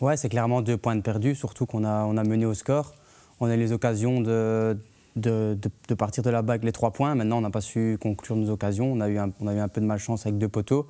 Ouais, 0.00 0.16
c'est 0.16 0.30
clairement 0.30 0.62
deux 0.62 0.78
points 0.78 0.96
de 0.96 1.02
perdu, 1.02 1.34
surtout 1.34 1.66
qu'on 1.66 1.84
a, 1.84 2.04
on 2.06 2.16
a 2.16 2.24
mené 2.24 2.46
au 2.46 2.54
score. 2.54 2.94
On 3.40 3.50
a 3.50 3.54
eu 3.56 3.58
les 3.58 3.72
occasions 3.72 4.22
de, 4.22 4.78
de, 5.16 5.94
partir 5.98 6.22
de 6.22 6.30
là-bas 6.30 6.54
avec 6.54 6.64
les 6.64 6.72
trois 6.72 6.92
points. 6.92 7.14
Maintenant, 7.14 7.36
on 7.36 7.42
n'a 7.42 7.50
pas 7.50 7.60
su 7.60 7.98
conclure 8.00 8.36
nos 8.36 8.48
occasions. 8.48 8.90
On 8.90 9.02
a 9.02 9.08
eu 9.10 9.18
un, 9.18 9.30
on 9.38 9.48
a 9.48 9.54
eu 9.54 9.58
un 9.58 9.68
peu 9.68 9.82
de 9.82 9.86
malchance 9.86 10.24
avec 10.24 10.38
deux 10.38 10.48
poteaux. 10.48 10.86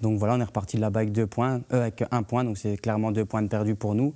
Donc 0.00 0.18
voilà, 0.18 0.36
on 0.36 0.40
est 0.40 0.44
reparti 0.44 0.78
de 0.78 0.80
là-bas 0.80 1.00
avec, 1.00 1.12
deux 1.12 1.26
points, 1.26 1.60
avec 1.68 2.02
un 2.10 2.22
point. 2.22 2.44
Donc 2.44 2.56
c'est 2.56 2.78
clairement 2.78 3.12
deux 3.12 3.26
points 3.26 3.42
de 3.42 3.48
perdu 3.48 3.74
pour 3.74 3.94
nous. 3.94 4.14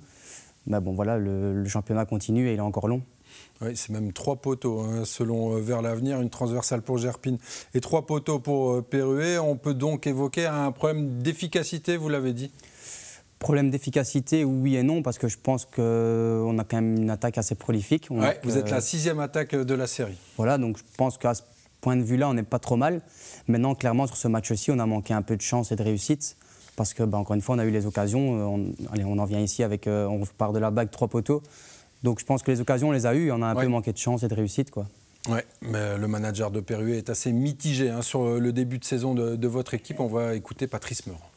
Mais 0.65 0.79
bon, 0.79 0.93
voilà, 0.93 1.19
le 1.19 1.63
championnat 1.65 2.05
continue 2.05 2.47
et 2.49 2.53
il 2.53 2.57
est 2.57 2.61
encore 2.61 2.87
long. 2.87 3.03
Oui, 3.61 3.75
c'est 3.75 3.89
même 3.89 4.11
trois 4.11 4.35
poteaux 4.35 4.81
hein, 4.81 5.05
selon 5.05 5.55
euh, 5.55 5.61
Vers 5.61 5.81
l'avenir, 5.81 6.19
une 6.21 6.29
transversale 6.29 6.81
pour 6.81 6.97
Gerpine 6.97 7.37
et 7.73 7.79
trois 7.79 8.05
poteaux 8.05 8.39
pour 8.39 8.73
euh, 8.73 8.81
Perruet. 8.81 9.37
On 9.37 9.55
peut 9.55 9.73
donc 9.73 10.07
évoquer 10.07 10.45
un 10.45 10.71
problème 10.71 11.21
d'efficacité, 11.21 11.95
vous 11.95 12.09
l'avez 12.09 12.33
dit 12.33 12.51
Problème 13.39 13.69
d'efficacité, 13.69 14.43
oui 14.43 14.75
et 14.75 14.83
non, 14.83 15.01
parce 15.01 15.17
que 15.17 15.27
je 15.27 15.37
pense 15.37 15.65
qu'on 15.65 16.57
a 16.57 16.63
quand 16.63 16.77
même 16.77 16.95
une 16.95 17.09
attaque 17.09 17.37
assez 17.37 17.55
prolifique. 17.55 18.07
vous 18.43 18.57
êtes 18.57 18.69
la 18.69 18.79
sixième 18.79 19.19
attaque 19.19 19.53
de 19.53 19.73
la 19.73 19.85
série. 19.85 20.17
Voilà, 20.37 20.57
donc 20.57 20.77
je 20.77 20.83
pense 20.97 21.17
qu'à 21.17 21.33
ce 21.33 21.41
point 21.81 21.97
de 21.97 22.03
vue-là, 22.03 22.29
on 22.29 22.33
n'est 22.33 22.43
pas 22.43 22.59
trop 22.59 22.77
mal. 22.77 23.01
Maintenant, 23.47 23.75
clairement, 23.75 24.07
sur 24.07 24.15
ce 24.15 24.29
match-ci, 24.29 24.71
on 24.71 24.79
a 24.79 24.85
manqué 24.85 25.13
un 25.13 25.21
peu 25.21 25.35
de 25.35 25.41
chance 25.41 25.73
et 25.73 25.75
de 25.75 25.83
réussite. 25.83 26.37
Parce 26.77 26.93
que, 26.93 27.03
bah, 27.03 27.17
encore 27.17 27.35
une 27.35 27.41
fois, 27.41 27.55
on 27.55 27.59
a 27.59 27.65
eu 27.65 27.69
les 27.69 27.85
occasions. 27.85 28.39
Euh, 28.39 28.43
on, 28.45 28.93
allez, 28.93 29.03
on 29.03 29.19
en 29.19 29.25
vient 29.25 29.41
ici 29.41 29.61
avec. 29.61 29.87
on 29.87 30.21
part 30.37 30.53
de 30.53 30.59
la 30.59 30.71
bague 30.71 30.89
trois 30.89 31.09
poteaux. 31.09 31.43
Donc 32.03 32.19
je 32.19 32.25
pense 32.25 32.43
que 32.43 32.51
les 32.51 32.61
occasions, 32.61 32.89
on 32.89 32.91
les 32.91 33.05
a 33.05 33.15
eues. 33.15 33.31
On 33.31 33.41
a 33.41 33.47
un 33.47 33.55
peu 33.55 33.67
manqué 33.67 33.93
de 33.93 33.97
chance 33.97 34.23
et 34.23 34.27
de 34.27 34.35
réussite. 34.35 34.71
Quoi. 34.71 34.87
Oui, 35.29 35.39
mais 35.61 35.97
le 35.97 36.07
manager 36.07 36.51
de 36.51 36.59
Perruet 36.59 36.97
est 36.97 37.09
assez 37.09 37.31
mitigé 37.31 37.89
hein, 37.89 38.01
sur 38.01 38.39
le 38.39 38.51
début 38.51 38.77
de 38.77 38.83
saison 38.83 39.13
de, 39.13 39.47
votre 39.47 39.73
équipe. 39.73 39.99
On 39.99 40.07
va 40.07 40.35
écouter 40.35 40.67
Patrice 40.67 41.07
Meurant. 41.07 41.29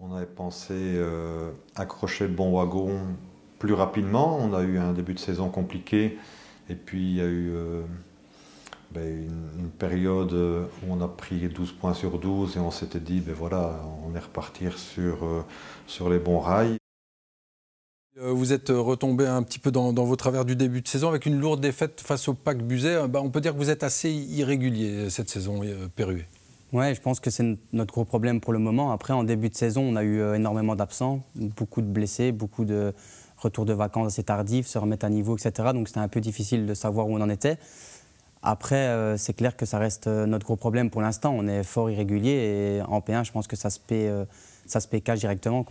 On 0.00 0.14
avait 0.14 0.26
pensé 0.26 0.74
euh, 0.74 1.50
accrocher 1.76 2.26
le 2.26 2.32
bon 2.32 2.50
wagon 2.52 2.98
plus 3.58 3.74
rapidement. 3.74 4.38
On 4.40 4.54
a 4.54 4.62
eu 4.62 4.78
un 4.78 4.92
début 4.94 5.14
de 5.14 5.18
saison 5.18 5.48
compliqué. 5.50 6.18
Et 6.70 6.74
puis 6.74 7.02
il 7.02 7.16
y 7.16 7.20
a 7.20 7.26
eu 7.26 7.50
euh, 7.54 7.82
ben, 8.90 9.28
une, 9.58 9.70
période 9.70 10.32
où 10.32 10.86
on 10.88 11.00
a 11.02 11.08
pris 11.08 11.48
12 11.48 11.72
points 11.72 11.94
sur 11.94 12.18
12 12.18 12.56
et 12.56 12.60
on 12.60 12.70
s'était 12.70 13.00
dit, 13.00 13.20
ben 13.20 13.34
voilà, 13.34 13.80
on 14.08 14.16
est 14.16 14.20
reparti 14.20 14.64
sur, 14.74 15.24
euh, 15.24 15.44
sur 15.86 16.08
les 16.08 16.18
bons 16.18 16.40
rails. 16.40 16.78
Euh, 18.20 18.30
vous 18.30 18.52
êtes 18.52 18.68
retombé 18.68 19.26
un 19.26 19.42
petit 19.42 19.58
peu 19.58 19.70
dans, 19.70 19.92
vos 19.92 20.16
travers 20.16 20.44
du 20.44 20.54
début 20.54 20.82
de 20.82 20.88
saison 20.88 21.08
avec 21.08 21.24
une 21.24 21.40
lourde 21.40 21.62
défaite 21.62 22.02
face 22.02 22.28
au 22.28 22.34
PAC 22.34 22.58
Buzet. 22.62 22.94
Euh, 22.94 23.08
bah, 23.08 23.20
on 23.22 23.30
peut 23.30 23.40
dire 23.40 23.54
que 23.54 23.58
vous 23.58 23.70
êtes 23.70 23.82
assez 23.82 24.10
irrégulier 24.10 24.90
euh, 24.90 25.10
cette 25.10 25.30
saison, 25.30 25.62
Perruet. 25.96 26.26
Oui, 26.74 26.94
je 26.94 27.00
pense 27.00 27.20
que 27.20 27.30
c'est 27.30 27.56
notre 27.72 27.92
gros 27.92 28.04
problème 28.04 28.40
pour 28.40 28.52
le 28.52 28.58
moment. 28.58 28.92
Après, 28.92 29.14
en 29.14 29.24
début 29.24 29.48
de 29.48 29.56
saison, 29.56 29.82
on 29.82 29.96
a 29.96 30.02
eu 30.02 30.22
énormément 30.34 30.74
d'absents, 30.74 31.22
beaucoup 31.34 31.82
de 31.82 31.86
blessés, 31.86 32.32
beaucoup 32.32 32.64
de 32.64 32.94
retours 33.36 33.66
de 33.66 33.74
vacances 33.74 34.06
assez 34.06 34.22
tardifs, 34.22 34.66
se 34.66 34.78
remettre 34.78 35.04
à 35.04 35.10
niveau, 35.10 35.36
etc. 35.36 35.70
Donc 35.74 35.88
c'était 35.88 36.00
un 36.00 36.08
peu 36.08 36.20
difficile 36.20 36.64
de 36.64 36.72
savoir 36.72 37.08
où 37.08 37.14
on 37.14 37.20
en 37.20 37.28
était. 37.28 37.58
Après, 38.42 39.14
c'est 39.18 39.34
clair 39.34 39.54
que 39.54 39.66
ça 39.66 39.78
reste 39.78 40.06
notre 40.06 40.46
gros 40.46 40.56
problème 40.56 40.88
pour 40.88 41.02
l'instant. 41.02 41.34
On 41.36 41.46
est 41.46 41.62
fort 41.62 41.90
irrégulier 41.90 42.30
et 42.78 42.82
en 42.82 43.00
P1, 43.00 43.24
je 43.24 43.32
pense 43.32 43.46
que 43.46 43.56
ça 43.56 43.68
se 43.68 43.78
paie 43.78 44.10
ça 44.66 44.80
se 44.80 44.88
paye 44.88 45.02
cash 45.02 45.20
directement. 45.20 45.64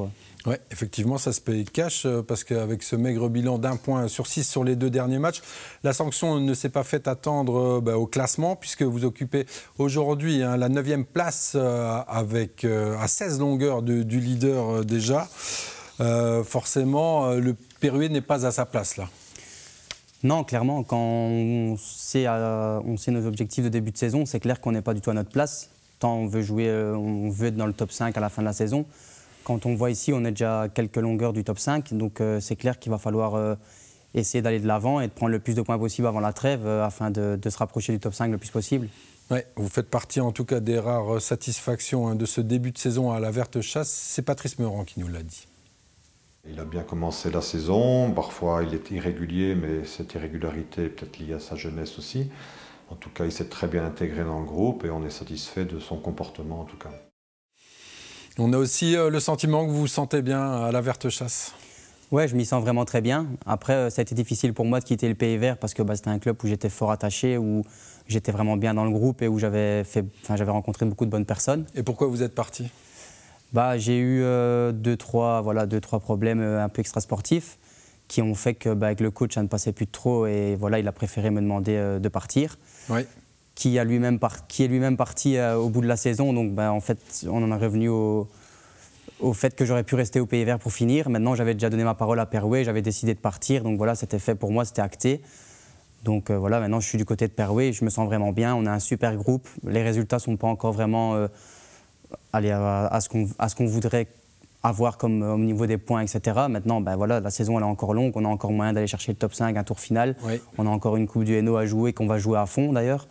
Oui, 0.45 0.55
effectivement, 0.71 1.17
ça 1.17 1.33
se 1.33 1.41
paye 1.41 1.65
cash 1.65 2.05
euh, 2.05 2.21
parce 2.21 2.43
qu'avec 2.43 2.83
ce 2.83 2.95
maigre 2.95 3.29
bilan 3.29 3.57
d'un 3.57 3.75
point 3.75 4.07
sur 4.07 4.27
six 4.27 4.43
sur 4.43 4.63
les 4.63 4.75
deux 4.75 4.89
derniers 4.89 5.19
matchs, 5.19 5.41
la 5.83 5.93
sanction 5.93 6.39
ne 6.39 6.53
s'est 6.53 6.69
pas 6.69 6.83
fait 6.83 7.07
attendre 7.07 7.77
euh, 7.77 7.81
bah, 7.81 7.97
au 7.97 8.05
classement 8.05 8.55
puisque 8.55 8.83
vous 8.83 9.05
occupez 9.05 9.45
aujourd'hui 9.77 10.43
hein, 10.43 10.57
la 10.57 10.69
neuvième 10.69 11.05
place 11.05 11.53
euh, 11.55 12.01
avec, 12.07 12.65
à 12.65 13.07
16 13.07 13.39
longueurs 13.39 13.81
du 13.81 14.19
leader 14.19 14.85
déjà. 14.85 15.27
forcément, 16.43 17.31
le 17.33 17.55
Pérué 17.79 18.09
n'est 18.09 18.21
pas 18.21 18.45
à 18.45 18.51
sa 18.51 18.65
place 18.65 18.97
là. 18.97 19.07
Non, 20.23 20.43
clairement, 20.43 20.83
quand 20.83 20.97
on 20.97 21.77
sait, 21.77 22.27
on 22.27 22.97
sait 22.97 23.11
nos 23.11 23.25
objectifs 23.25 23.63
de 23.63 23.69
début 23.69 23.91
de 23.91 23.97
saison, 23.97 24.25
c'est 24.25 24.39
clair 24.39 24.61
qu'on 24.61 24.71
n'est 24.71 24.81
pas 24.81 24.93
du 24.93 25.01
tout 25.01 25.09
à 25.09 25.13
notre 25.13 25.31
place 25.31 25.69
on 26.09 26.27
veut 26.27 26.41
jouer, 26.41 26.67
euh, 26.67 26.95
on 26.95 27.29
veut 27.29 27.47
être 27.47 27.55
dans 27.55 27.65
le 27.65 27.73
top 27.73 27.91
5 27.91 28.15
à 28.17 28.19
la 28.19 28.29
fin 28.29 28.41
de 28.41 28.47
la 28.47 28.53
saison. 28.53 28.85
Quand 29.43 29.65
on 29.65 29.75
voit 29.75 29.91
ici, 29.91 30.13
on 30.13 30.23
est 30.25 30.31
déjà 30.31 30.61
à 30.61 30.69
quelques 30.69 30.97
longueurs 30.97 31.33
du 31.33 31.43
top 31.43 31.59
5, 31.59 31.93
donc 31.93 32.21
euh, 32.21 32.39
c'est 32.39 32.55
clair 32.55 32.79
qu'il 32.79 32.91
va 32.91 32.97
falloir 32.97 33.35
euh, 33.35 33.55
essayer 34.13 34.41
d'aller 34.41 34.59
de 34.59 34.67
l'avant 34.67 35.01
et 35.01 35.07
de 35.07 35.11
prendre 35.11 35.31
le 35.31 35.39
plus 35.39 35.55
de 35.55 35.61
points 35.61 35.79
possible 35.79 36.07
avant 36.07 36.19
la 36.19 36.33
trêve 36.33 36.67
afin 36.67 37.09
de, 37.09 37.39
se 37.43 37.57
rapprocher 37.57 37.93
du 37.93 37.99
top 37.99 38.13
5 38.13 38.31
le 38.31 38.37
plus 38.37 38.51
possible. 38.51 38.87
Ouais, 39.31 39.47
vous 39.55 39.69
faites 39.69 39.89
partie 39.89 40.19
en 40.19 40.31
tout 40.31 40.45
cas 40.45 40.59
des 40.59 40.77
rares 40.77 41.21
satisfactions 41.21 42.07
hein, 42.07 42.15
de 42.15 42.25
ce 42.25 42.41
début 42.41 42.71
de 42.71 42.77
saison 42.77 43.11
à 43.11 43.19
la 43.19 43.31
Verte 43.31 43.61
Chasse. 43.61 43.89
C'est 43.89 44.21
Patrice 44.21 44.59
Meurant 44.59 44.83
qui 44.83 44.99
nous 44.99 45.07
l'a 45.07 45.23
dit. 45.23 45.47
Il 46.49 46.59
a 46.59 46.65
bien 46.65 46.81
commencé 46.81 47.29
la 47.29 47.41
saison, 47.41 48.11
parfois 48.11 48.63
il 48.63 48.73
est 48.73 48.89
irrégulier, 48.89 49.55
mais 49.55 49.85
cette 49.85 50.15
irrégularité 50.15 50.85
est 50.85 50.89
peut-être 50.89 51.19
liée 51.19 51.33
à 51.33 51.39
sa 51.39 51.55
jeunesse 51.55 51.99
aussi. 51.99 52.29
En 52.91 52.95
tout 52.95 53.09
cas, 53.09 53.23
il 53.23 53.31
s'est 53.31 53.47
très 53.47 53.67
bien 53.67 53.85
intégré 53.85 54.23
dans 54.25 54.41
le 54.41 54.45
groupe 54.45 54.83
et 54.83 54.89
on 54.89 55.05
est 55.05 55.09
satisfait 55.11 55.63
de 55.63 55.79
son 55.79 55.95
comportement 55.95 56.59
en 56.59 56.65
tout 56.65 56.77
cas. 56.77 56.91
On 58.37 58.51
a 58.51 58.57
aussi 58.57 58.97
euh, 58.97 59.09
le 59.09 59.19
sentiment 59.21 59.65
que 59.65 59.71
vous 59.71 59.79
vous 59.79 59.87
sentez 59.87 60.21
bien 60.21 60.41
à 60.41 60.71
la 60.71 60.81
Verte 60.81 61.09
Chasse. 61.09 61.53
Ouais, 62.11 62.27
je 62.27 62.35
m'y 62.35 62.45
sens 62.45 62.61
vraiment 62.61 62.83
très 62.83 62.99
bien. 62.99 63.27
Après, 63.45 63.73
euh, 63.73 63.89
ça 63.89 64.01
a 64.01 64.03
été 64.03 64.13
difficile 64.13 64.53
pour 64.53 64.65
moi 64.65 64.81
de 64.81 64.85
quitter 64.85 65.07
le 65.07 65.15
Pays 65.15 65.37
Vert 65.37 65.57
parce 65.57 65.73
que 65.73 65.81
bah, 65.81 65.95
c'était 65.95 66.09
un 66.09 66.19
club 66.19 66.35
où 66.43 66.47
j'étais 66.47 66.69
fort 66.69 66.91
attaché, 66.91 67.37
où 67.37 67.63
j'étais 68.07 68.33
vraiment 68.33 68.57
bien 68.57 68.73
dans 68.73 68.83
le 68.83 68.91
groupe 68.91 69.21
et 69.21 69.29
où 69.29 69.39
j'avais 69.39 69.83
rencontré 70.47 70.85
beaucoup 70.85 71.05
de 71.05 71.11
bonnes 71.11 71.25
personnes. 71.25 71.65
Et 71.75 71.83
pourquoi 71.83 72.07
vous 72.07 72.23
êtes 72.23 72.35
parti? 72.35 72.69
Bah, 73.53 73.77
J'ai 73.77 73.97
eu 73.97 74.21
euh, 74.23 74.73
deux, 74.73 74.97
trois, 74.97 75.39
voilà, 75.39 75.65
deux, 75.65 75.79
trois 75.79 76.01
problèmes 76.01 76.41
un 76.41 76.67
peu 76.67 76.81
extrasportifs 76.81 77.57
qui 78.11 78.21
ont 78.21 78.35
fait 78.35 78.55
que 78.55 78.73
bah, 78.73 78.87
avec 78.87 78.99
le 78.99 79.09
coach 79.09 79.35
ça 79.35 79.41
ne 79.41 79.47
passait 79.47 79.71
plus 79.71 79.87
trop 79.87 80.27
et 80.27 80.57
voilà 80.59 80.79
il 80.79 80.87
a 80.89 80.91
préféré 80.91 81.29
me 81.29 81.39
demander 81.39 81.77
euh, 81.77 81.97
de 81.97 82.09
partir. 82.09 82.57
Qui, 83.55 83.79
a 83.79 83.85
lui-même 83.85 84.19
qui 84.49 84.63
est 84.63 84.67
lui-même 84.67 84.97
parti 84.97 85.37
euh, 85.37 85.55
au 85.55 85.69
bout 85.69 85.79
de 85.79 85.87
la 85.87 85.95
saison 85.95 86.33
donc 86.33 86.51
bah, 86.53 86.73
en 86.73 86.81
fait 86.81 86.99
on 87.29 87.41
en 87.41 87.49
est 87.49 87.63
revenu 87.63 87.87
au, 87.87 88.27
au 89.21 89.31
fait 89.31 89.55
que 89.55 89.63
j'aurais 89.63 89.85
pu 89.85 89.95
rester 89.95 90.19
au 90.19 90.25
Pays 90.25 90.43
Vert 90.43 90.59
pour 90.59 90.73
finir. 90.73 91.09
Maintenant 91.09 91.35
j'avais 91.35 91.53
déjà 91.53 91.69
donné 91.69 91.85
ma 91.85 91.93
parole 91.93 92.19
à 92.19 92.25
Perouet, 92.25 92.65
j'avais 92.65 92.81
décidé 92.81 93.13
de 93.13 93.19
partir 93.19 93.63
donc 93.63 93.77
voilà 93.77 93.95
c'était 93.95 94.19
fait 94.19 94.35
pour 94.35 94.51
moi, 94.51 94.65
c'était 94.65 94.81
acté. 94.81 95.21
Donc 96.03 96.31
euh, 96.31 96.37
voilà, 96.37 96.59
maintenant 96.59 96.81
je 96.81 96.89
suis 96.89 96.97
du 96.97 97.05
côté 97.05 97.29
de 97.29 97.33
Perouet, 97.33 97.71
je 97.71 97.85
me 97.85 97.89
sens 97.89 98.05
vraiment 98.07 98.33
bien, 98.33 98.53
on 98.55 98.65
a 98.65 98.71
un 98.71 98.79
super 98.79 99.15
groupe, 99.15 99.47
les 99.65 99.83
résultats 99.83 100.17
ne 100.17 100.21
sont 100.21 100.35
pas 100.35 100.47
encore 100.47 100.73
vraiment 100.73 101.27
allez, 102.33 102.51
à, 102.51 102.87
à 102.87 102.99
ce 102.99 103.07
qu'on 103.55 103.65
voudrait 103.65 104.07
avoir 104.63 104.97
comme 104.97 105.23
euh, 105.23 105.33
au 105.33 105.37
niveau 105.37 105.65
des 105.65 105.77
points, 105.77 106.01
etc. 106.01 106.41
Maintenant, 106.49 106.81
ben 106.81 106.95
voilà, 106.95 107.19
la 107.19 107.29
saison 107.29 107.57
elle 107.57 107.63
est 107.63 107.67
encore 107.67 107.93
longue, 107.93 108.13
on 108.15 108.25
a 108.25 108.27
encore 108.27 108.51
moyen 108.51 108.73
d'aller 108.73 108.87
chercher 108.87 109.11
le 109.11 109.17
top 109.17 109.33
5, 109.33 109.55
un 109.57 109.63
tour 109.63 109.79
final. 109.79 110.15
On 110.57 110.67
a 110.67 110.69
encore 110.69 110.97
une 110.97 111.07
Coupe 111.07 111.23
du 111.23 111.35
Hainaut 111.35 111.57
à 111.57 111.65
jouer, 111.65 111.93
qu'on 111.93 112.07
va 112.07 112.17
jouer 112.17 112.37
à 112.37 112.45
fond 112.45 112.73
d'ailleurs. 112.73 113.07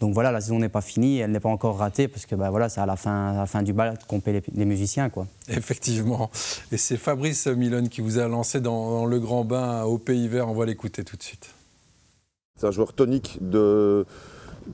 Donc 0.00 0.14
voilà, 0.14 0.32
la 0.32 0.40
saison 0.40 0.58
n'est 0.58 0.70
pas 0.70 0.80
finie, 0.80 1.18
elle 1.18 1.30
n'est 1.30 1.40
pas 1.40 1.50
encore 1.50 1.76
ratée 1.76 2.08
parce 2.08 2.24
que 2.24 2.34
bah, 2.34 2.48
voilà, 2.48 2.70
c'est 2.70 2.80
à 2.80 2.86
la 2.86 2.96
fin, 2.96 3.34
la 3.34 3.44
fin 3.44 3.62
du 3.62 3.74
bal 3.74 3.98
qu'on 4.08 4.20
paie 4.20 4.42
les, 4.54 4.64
musiciens. 4.64 5.10
Quoi. 5.10 5.26
Effectivement. 5.48 6.30
Et 6.72 6.78
c'est 6.78 6.96
Fabrice 6.96 7.46
Milon 7.46 7.86
qui 7.86 8.00
vous 8.00 8.18
a 8.18 8.26
lancé 8.26 8.62
dans, 8.62 9.04
le 9.04 9.20
grand 9.20 9.44
bain 9.44 9.82
au 9.84 9.98
Pays 9.98 10.26
Vert. 10.26 10.48
On 10.48 10.54
va 10.54 10.64
l'écouter 10.64 11.04
tout 11.04 11.16
de 11.16 11.22
suite. 11.22 11.50
C'est 12.58 12.66
un 12.66 12.70
joueur 12.70 12.94
tonique 12.94 13.38
de 13.42 14.06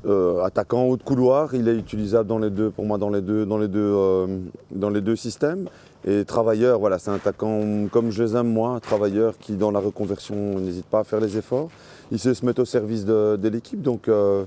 euh, 0.05 0.43
attaquant 0.43 0.85
haut 0.85 0.97
de 0.97 1.03
couloir. 1.03 1.55
Il 1.55 1.69
est 1.69 1.75
utilisable 1.75 2.29
dans 2.29 2.39
les 2.39 2.51
deux, 2.51 2.71
pour 2.71 2.85
moi 2.85 2.99
dans 2.99 3.11
les 3.11 3.23
deux, 3.23 3.47
dans 3.47 3.59
les 3.59 3.69
deux, 3.69 3.81
euh, 3.81 4.39
dans 4.71 4.91
les 4.91 5.01
deux 5.01 5.17
systèmes. 5.17 5.69
Et 6.05 6.25
travailleur, 6.25 6.79
voilà, 6.79 6.99
c'est 6.99 7.11
un 7.11 7.15
attaquant 7.15 7.89
comme 7.91 8.11
je 8.11 8.23
les 8.23 8.37
aime 8.37 8.53
moi, 8.53 8.71
un 8.71 8.81
travailleur 8.81 9.39
qui 9.39 9.57
dans 9.57 9.71
la 9.71 9.81
reconversion 9.81 10.61
n'hésite 10.61 10.87
pas 10.87 11.01
à 11.01 11.05
faire 11.05 11.21
les 11.21 11.37
efforts. 11.37 11.69
Il 12.13 12.19
sait 12.19 12.35
se 12.35 12.47
mettre 12.47 12.63
au 12.63 12.65
service 12.65 13.05
de, 13.05 13.49
l'équipe. 13.49 13.83
Donc 13.83 14.09
euh, 14.09 14.45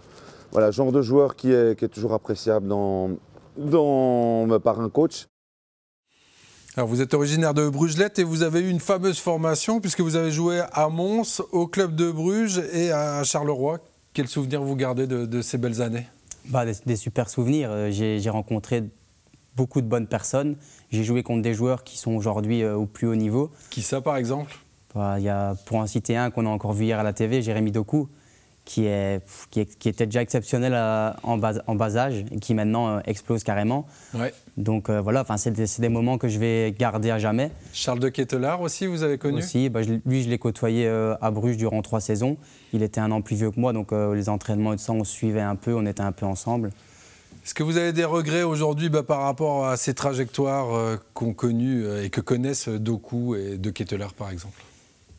voilà, 0.52 0.72
genre 0.72 0.92
de 0.92 1.02
joueur 1.02 1.36
qui 1.36 1.52
est, 1.52 1.88
toujours 1.90 2.14
appréciable 2.14 2.68
dans, 2.68 3.10
par 4.64 4.80
un 4.80 4.90
coach. 4.90 5.28
Alors 6.78 6.88
vous 6.88 7.02
êtes 7.02 7.14
originaire 7.14 7.54
de 7.54 7.68
Brugelette 7.68 8.20
et 8.20 8.24
vous 8.24 8.44
avez 8.44 8.62
eu 8.62 8.70
une 8.70 8.80
fameuse 8.80 9.20
formation 9.20 9.82
puisque 9.82 10.00
vous 10.00 10.16
avez 10.16 10.32
joué 10.32 10.62
à 10.72 10.88
Mons, 10.88 11.42
au 11.52 11.68
club 11.68 11.96
de 11.96 12.10
Bruges 12.10 12.62
et 12.72 12.92
à 12.92 13.24
Charleroi. 13.24 13.80
Quels 14.20 14.28
souvenirs 14.28 14.62
vous 14.62 14.76
gardez 14.76 15.08
de, 15.08 15.42
ces 15.42 15.58
belles 15.58 15.82
années? 15.82 16.06
Bah, 16.50 16.66
des, 16.66 16.96
super 16.98 17.30
souvenirs. 17.30 17.70
Euh, 17.72 17.90
j'ai 17.90 18.30
rencontré 18.30 18.84
beaucoup 19.56 19.80
de 19.80 19.88
bonnes 19.88 20.08
personnes. 20.08 20.58
J'ai 20.92 21.06
joué 21.06 21.24
contre 21.24 21.42
des 21.42 21.54
joueurs 21.54 21.86
qui 21.86 21.98
sont 21.98 22.12
aujourd'hui 22.12 22.62
euh, 22.62 22.76
au 22.76 22.86
plus 22.86 23.08
haut 23.08 23.16
niveau. 23.16 23.50
Qui 23.70 23.82
ça 23.82 24.02
par 24.02 24.18
exemple? 24.18 24.58
Bah, 24.94 25.20
Il 25.20 25.24
y 25.24 25.30
a, 25.30 25.56
Pour 25.66 25.78
en 25.78 25.88
citer 25.88 26.18
un 26.18 26.32
qu'on 26.32 26.46
a 26.48 26.50
encore 26.50 26.74
vu 26.74 26.84
hier 26.84 27.00
à 27.00 27.04
la 27.04 27.14
TV, 27.14 27.42
Jérémy 27.42 27.72
Doku 27.72 28.10
qui, 28.70 28.86
est, 28.86 29.24
qui, 29.50 29.90
était 29.90 30.06
déjà 30.06 30.22
exceptionnel 30.22 30.76
en, 31.24 31.38
bas, 31.40 31.54
en 31.66 31.74
bas 31.74 31.98
âge 31.98 32.24
et 32.32 32.40
qui 32.40 32.54
maintenant 32.54 32.98
euh, 32.98 33.00
explose 33.06 33.44
carrément. 33.44 33.88
Ouais. 34.14 34.32
Donc 34.58 34.90
euh, 34.90 35.02
voilà, 35.02 35.26
c'est 35.38 35.50
des, 35.50 35.66
des, 35.80 35.90
moments 35.90 36.20
que 36.20 36.28
je 36.28 36.38
vais 36.38 36.76
garder 36.78 37.10
à 37.10 37.18
jamais. 37.18 37.50
Charles 37.74 38.00
de 38.00 38.10
Kettelard 38.10 38.62
aussi, 38.62 38.86
vous 38.86 39.02
avez 39.02 39.18
connu? 39.18 39.40
Aussi, 39.40 39.70
bah, 39.70 39.80
lui 40.06 40.22
je 40.22 40.30
l'ai 40.30 40.38
côtoyé 40.38 40.86
euh, 40.86 41.16
à 41.20 41.32
Bruges 41.32 41.58
durant 41.58 41.82
trois 41.82 42.00
saisons. 42.00 42.38
Il 42.72 42.84
était 42.84 43.02
un 43.02 43.10
an 43.10 43.22
plus 43.22 43.38
vieux 43.38 43.50
que 43.50 43.60
moi, 43.60 43.74
donc 43.74 43.92
les 43.92 44.30
entraînements 44.30 44.74
et 44.74 44.76
tout 44.76 44.84
ça, 44.84 44.94
on 44.94 45.04
suivait 45.04 45.42
un 45.42 45.56
peu, 45.56 45.74
on 45.74 45.88
était 45.88 46.02
un 46.02 46.12
peu 46.12 46.28
ensemble. 46.28 46.70
Est-ce 47.44 47.56
que 47.56 47.64
vous 47.64 47.78
avez 47.78 47.94
des 47.94 48.06
regrets 48.06 48.44
aujourd'hui 48.44 48.90
bah, 48.90 49.02
par 49.02 49.22
rapport 49.22 49.66
à 49.66 49.78
ces 49.78 49.96
trajectoires 49.96 51.00
qu'ont 51.16 51.34
connues 51.34 51.86
et 52.04 52.12
que 52.12 52.22
connaissent 52.22 52.70
Doku 52.70 53.36
et 53.36 53.58
de 53.58 53.72
Kettelard 53.72 54.14
par 54.14 54.30
exemple? 54.30 54.62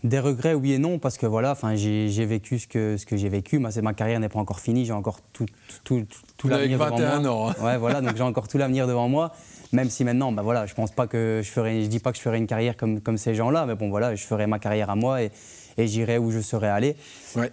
Des 0.03 0.19
regrets, 0.19 0.55
oui 0.55 0.73
et 0.73 0.79
non, 0.79 0.99
parce 0.99 1.19
que 1.19 1.27
voilà, 1.27 1.57
j'ai 1.75 2.27
vécu 2.27 2.59
ce 2.59 2.67
que, 2.67 2.97
ce 2.97 3.05
que 3.05 3.17
j'ai 3.17 3.29
vécu. 3.29 3.59
Ma, 3.59 3.69
ma 3.83 3.95
carrière 3.95 4.21
n'est 4.21 4.29
pas 4.29 4.39
encore 4.39 4.61
finie, 4.61 4.85
j'ai 4.85 4.93
encore 4.93 5.21
tout, 5.33 5.47
tout, 5.85 6.07
tout, 6.37 6.49
l'avenir 6.49 6.79
devant 6.79 6.91
moi. 6.91 6.99
21 6.99 7.25
ans. 7.27 7.51
Hein. 7.51 7.55
Ouais, 7.63 7.79
voilà, 7.79 8.01
donc 8.01 8.17
j'ai 8.17 8.23
encore 8.23 8.49
tout 8.49 8.59
l'avenir 8.59 8.87
devant 8.87 9.09
moi. 9.09 9.33
Même 9.73 9.91
si 9.91 10.05
maintenant, 10.05 10.33
bah 10.33 10.43
voilà, 10.43 10.67
je 10.67 10.75
pense 10.75 10.91
pas 10.91 11.07
que 11.07 11.41
je 11.45 11.51
ferai, 11.51 11.85
je 11.85 11.89
dis 11.89 12.01
pas 12.01 12.13
que 12.13 12.19
je 12.19 12.23
ferai 12.23 12.39
une 12.39 12.47
carrière 12.47 12.77
comme, 12.77 13.01
comme 13.01 13.19
ces 13.19 13.35
gens-là, 13.35 13.67
mais 13.67 13.75
bon 13.75 13.91
voilà, 13.91 14.15
je 14.15 14.25
ferai 14.25 14.47
ma 14.47 14.59
carrière 14.59 14.91
à 14.91 14.97
moi 14.97 15.23
et, 15.23 15.31
et 15.77 15.87
j'irai 15.87 16.19
où 16.19 16.31
je 16.31 16.41
serai 16.41 16.69
allé. 16.69 16.97
Ouais. 17.37 17.53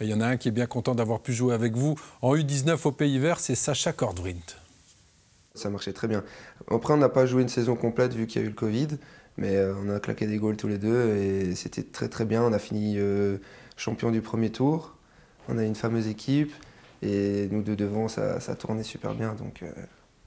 Il 0.00 0.06
y 0.06 0.14
en 0.14 0.20
a 0.20 0.26
un 0.26 0.36
qui 0.36 0.48
est 0.48 0.52
bien 0.52 0.66
content 0.66 0.94
d'avoir 0.94 1.20
pu 1.20 1.32
jouer 1.32 1.52
avec 1.52 1.76
vous 1.76 1.94
en 2.22 2.34
U19 2.34 2.78
au 2.84 2.92
Pays 2.92 3.18
Vert, 3.18 3.38
c'est 3.38 3.54
Sacha 3.54 3.92
Cordwint. 3.92 4.56
Ça 5.54 5.68
marchait 5.68 5.92
très 5.92 6.08
bien. 6.08 6.24
Après, 6.70 6.94
on 6.94 6.96
n'a 6.96 7.08
pas 7.08 7.26
joué 7.26 7.42
une 7.42 7.48
saison 7.48 7.76
complète 7.76 8.14
vu 8.14 8.26
qu'il 8.26 8.40
y 8.40 8.44
a 8.44 8.46
eu 8.46 8.50
le 8.50 8.56
Covid. 8.56 8.88
Mais 9.40 9.56
euh, 9.56 9.72
on 9.82 9.88
a 9.88 9.98
claqué 9.98 10.26
des 10.26 10.36
goals 10.36 10.58
tous 10.58 10.68
les 10.68 10.76
deux 10.76 11.16
et 11.16 11.54
c'était 11.54 11.82
très 11.82 12.08
très 12.08 12.26
bien. 12.26 12.44
On 12.44 12.52
a 12.52 12.58
fini 12.58 12.96
euh, 12.98 13.38
champion 13.76 14.10
du 14.10 14.20
premier 14.20 14.50
tour. 14.50 14.94
On 15.48 15.56
a 15.56 15.64
une 15.64 15.74
fameuse 15.74 16.06
équipe 16.06 16.52
et 17.02 17.48
nous 17.50 17.62
deux 17.62 17.74
devant, 17.74 18.06
ça, 18.06 18.38
ça 18.38 18.54
tournait 18.54 18.82
super 18.82 19.14
bien. 19.14 19.32
Donc, 19.34 19.62
euh, 19.62 19.70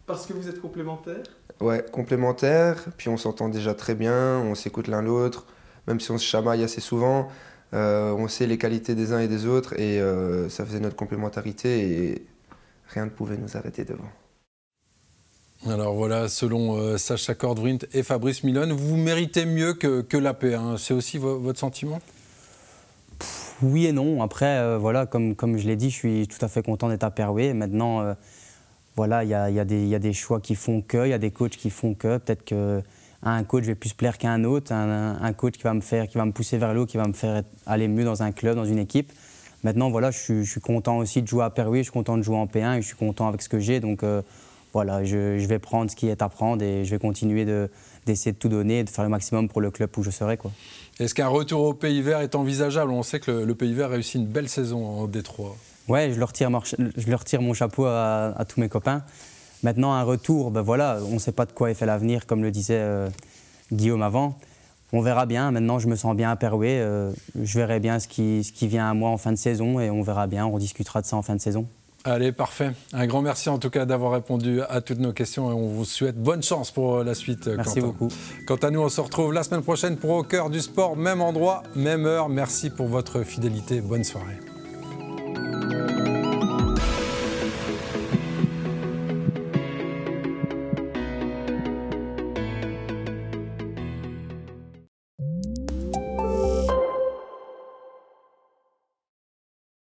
Parce 0.08 0.26
que 0.26 0.34
vous 0.34 0.50
êtes 0.50 0.60
complémentaires? 0.60 1.24
Ouais, 1.62 1.86
complémentaires. 1.92 2.86
Puis 2.98 3.08
on 3.10 3.18
s'entend 3.18 3.50
déjà 3.50 3.76
très 3.76 3.94
bien, 3.94 4.40
on 4.40 4.56
s'écoute 4.56 4.88
l'un 4.88 5.04
l'autre. 5.04 5.46
Même 5.88 6.00
si 6.00 6.10
on 6.10 6.18
se 6.18 6.26
chamaille 6.26 6.64
assez 6.64 6.82
souvent, 6.82 7.30
on 7.72 8.28
sait 8.28 8.48
les 8.48 8.58
qualités 8.58 8.96
des 8.96 9.14
uns 9.14 9.20
et 9.20 9.28
des 9.28 9.46
autres 9.46 9.78
et 9.80 10.00
ça 10.50 10.66
faisait 10.66 10.80
notre 10.80 10.96
complémentarité 10.96 12.12
et 12.14 12.26
rien 12.88 13.06
ne 13.06 13.10
pouvait 13.10 13.38
nous 13.38 13.58
arrêter 13.58 13.84
devant. 13.84 14.10
Alors 15.70 15.94
voilà, 15.94 16.28
selon 16.28 16.76
euh, 16.76 16.98
Sacha 16.98 17.36
Cordwint 17.36 17.78
et 17.94 18.04
Fabrice 18.04 18.44
Milon, 18.44 18.76
vous 18.76 18.98
méritez 18.98 19.46
mieux 19.46 19.74
que, 19.74 20.02
que 20.02 20.18
la 20.18 20.34
paix. 20.34 20.56
Hein. 20.56 20.76
C'est 20.78 20.94
aussi 20.94 21.18
votre 21.18 21.58
sentiment? 21.58 22.02
Oui 23.62 23.86
et 23.86 23.94
non. 23.94 24.22
Après, 24.22 24.58
euh, 24.58 24.78
voilà, 24.78 25.06
comme, 25.06 25.36
comme 25.36 25.58
je 25.58 25.66
l'ai 25.66 25.78
dit, 25.78 25.90
je 25.90 25.96
suis 25.96 26.28
tout 26.28 26.44
à 26.44 26.50
fait 26.50 26.64
content 26.64 26.90
d'être 26.90 27.06
à 27.06 27.12
Perouet. 27.12 27.54
Maintenant, 27.54 28.02
euh, 28.02 28.14
voilà, 28.98 29.24
il 29.24 29.30
y 29.30 29.34
a, 29.34 29.50
y, 29.50 29.60
a 29.60 30.00
des 30.00 30.14
choix 30.14 30.42
qui 30.42 30.56
font 30.56 30.82
que, 30.82 31.06
il 31.06 31.12
y 31.12 31.14
a 31.14 31.18
des 31.18 31.32
coachs 31.32 31.56
qui 31.56 31.70
font 31.70 31.94
que. 31.94 32.18
Peut-être 32.18 32.44
qu'un 32.44 33.44
coach 33.46 33.64
va 33.64 33.76
plus 33.76 33.94
plaire 33.94 34.18
qu'un 34.18 34.44
autre, 34.44 34.74
un, 34.74 35.34
coach 35.34 35.54
qui 35.54 35.64
va 35.64 35.74
me 35.74 35.82
faire, 35.82 36.10
qui 36.10 36.18
va 36.18 36.26
me 36.26 36.34
pousser 36.34 36.58
vers 36.58 36.74
l'eau, 36.74 36.86
qui 36.86 36.98
va 36.98 37.08
me 37.08 37.14
faire 37.14 37.42
aller 37.66 37.88
mieux 37.88 38.04
dans 38.04 38.22
un 38.22 38.34
club, 38.34 38.58
dans 38.58 38.66
une 38.66 38.80
équipe. 38.80 39.14
Maintenant, 39.64 39.90
voilà, 39.90 40.12
je 40.12 40.20
suis, 40.20 40.44
je 40.44 40.52
suis 40.52 40.62
content 40.62 40.98
aussi 40.98 41.22
de 41.22 41.28
jouer 41.28 41.46
à 41.46 41.50
Perouet, 41.50 41.80
je 41.80 41.84
suis 41.84 41.94
content 41.94 42.18
de 42.18 42.22
jouer 42.22 42.36
en 42.36 42.48
P1 42.48 42.80
et 42.80 42.82
je 42.82 42.88
suis 42.88 42.98
content 42.98 43.30
avec 43.30 43.42
ce 43.42 43.48
que 43.48 43.60
j'ai. 43.60 43.80
Donc 43.80 44.04
voilà, 44.74 45.04
je, 45.04 45.46
vais 45.46 45.60
prendre 45.60 45.92
ce 45.92 45.96
qui 45.96 46.08
est 46.08 46.24
à 46.24 46.30
prendre 46.30 46.64
et 46.64 46.84
je 46.84 46.90
vais 46.90 46.98
continuer 46.98 47.46
d'essayer 48.06 48.32
de, 48.32 48.38
tout 48.38 48.50
donner 48.50 48.80
et 48.80 48.84
de 48.84 48.90
faire 48.90 49.04
le 49.04 49.10
maximum 49.10 49.48
pour 49.48 49.62
le 49.62 49.70
club 49.70 49.92
où 49.98 50.04
je 50.04 50.10
serai. 50.10 50.40
Est-ce 51.00 51.14
qu'un 51.14 51.28
retour 51.28 51.62
au 51.62 51.74
Pays 51.74 52.02
Vert 52.02 52.22
est 52.22 52.34
envisageable? 52.34 52.92
On 52.92 53.04
sait 53.04 53.20
que 53.20 53.30
le, 53.30 53.56
Pays 53.56 53.74
Vert 53.74 53.92
réussit 53.92 54.16
une 54.16 54.26
belle 54.26 54.50
saison 54.50 54.84
en 54.86 55.08
Détroit. 55.08 55.56
Ouais, 55.88 56.12
je 56.12 56.20
leur 56.20 56.34
tire, 56.34 56.50
je 56.98 57.10
leur 57.10 57.24
tire 57.24 57.42
mon 57.42 57.54
chapeau 57.54 57.86
à, 57.86 58.44
tous 58.50 58.60
mes 58.60 58.68
copains. 58.68 59.04
Maintenant, 59.62 59.94
un 59.94 60.04
retour, 60.04 60.50
ben 60.50 60.62
voilà, 60.62 60.98
on 61.08 61.14
ne 61.14 61.20
sait 61.20 61.32
pas 61.32 61.46
de 61.46 61.52
quoi 61.52 61.70
est 61.70 61.76
fait 61.76 61.86
l'avenir, 61.86 62.26
comme 62.26 62.42
le 62.42 62.52
disait 62.52 62.80
euh, 62.80 63.10
Guillaume 63.72 64.02
avant. 64.02 64.40
On 64.92 65.02
verra 65.02 65.26
bien. 65.26 65.52
Maintenant, 65.52 65.78
je 65.78 65.88
me 65.88 65.96
sens 65.96 66.16
bien 66.16 66.32
à 66.32 66.36
Perouet. 66.36 66.80
Euh, 66.80 67.12
je 67.42 67.60
verrai 67.60 67.80
bien 67.80 68.00
ce 68.00 68.08
qui, 68.08 68.44
ce 68.44 68.52
qui 68.52 68.68
vient 68.68 68.90
à 68.90 68.94
moi 68.94 69.10
en 69.10 69.18
fin 69.18 69.32
de 69.32 69.38
saison 69.38 69.80
et 69.80 69.90
on 69.90 70.02
verra 70.02 70.28
bien. 70.28 70.46
On 70.46 70.58
discutera 70.58 71.02
de 71.02 71.06
ça 71.06 71.16
en 71.16 71.22
fin 71.22 71.36
de 71.36 71.42
saison. 71.42 71.68
Allez, 72.06 72.34
parfait. 72.34 72.72
Un 72.92 73.08
grand 73.08 73.22
merci 73.22 73.48
en 73.48 73.60
tout 73.60 73.70
cas 73.70 73.86
d'avoir 73.86 74.12
répondu 74.12 74.62
à 74.70 74.82
toutes 74.82 75.00
nos 75.00 75.14
questions 75.14 75.50
et 75.50 75.54
on 75.54 75.68
vous 75.68 75.86
souhaite 75.86 76.22
bonne 76.22 76.44
chance 76.44 76.70
pour 76.70 76.98
euh, 76.98 77.04
la 77.04 77.16
suite. 77.16 77.48
Euh, 77.48 77.56
merci 77.56 77.80
beaucoup. 77.80 78.10
Quant 78.46 78.58
à 78.58 78.72
nous, 78.72 78.82
on 78.82 78.90
se 78.90 79.00
retrouve 79.00 79.32
la 79.32 79.44
semaine 79.44 79.64
prochaine 79.64 79.96
pour 79.96 80.12
Au 80.12 80.24
cœur 80.24 80.50
du 80.50 80.60
sport, 80.60 80.98
même 80.98 81.22
endroit, 81.22 81.64
même 81.76 82.06
heure. 82.06 82.28
Merci 82.28 82.70
pour 82.70 82.88
votre 82.88 83.24
fidélité. 83.24 83.80
Bonne 83.80 84.04
soirée. 84.04 84.38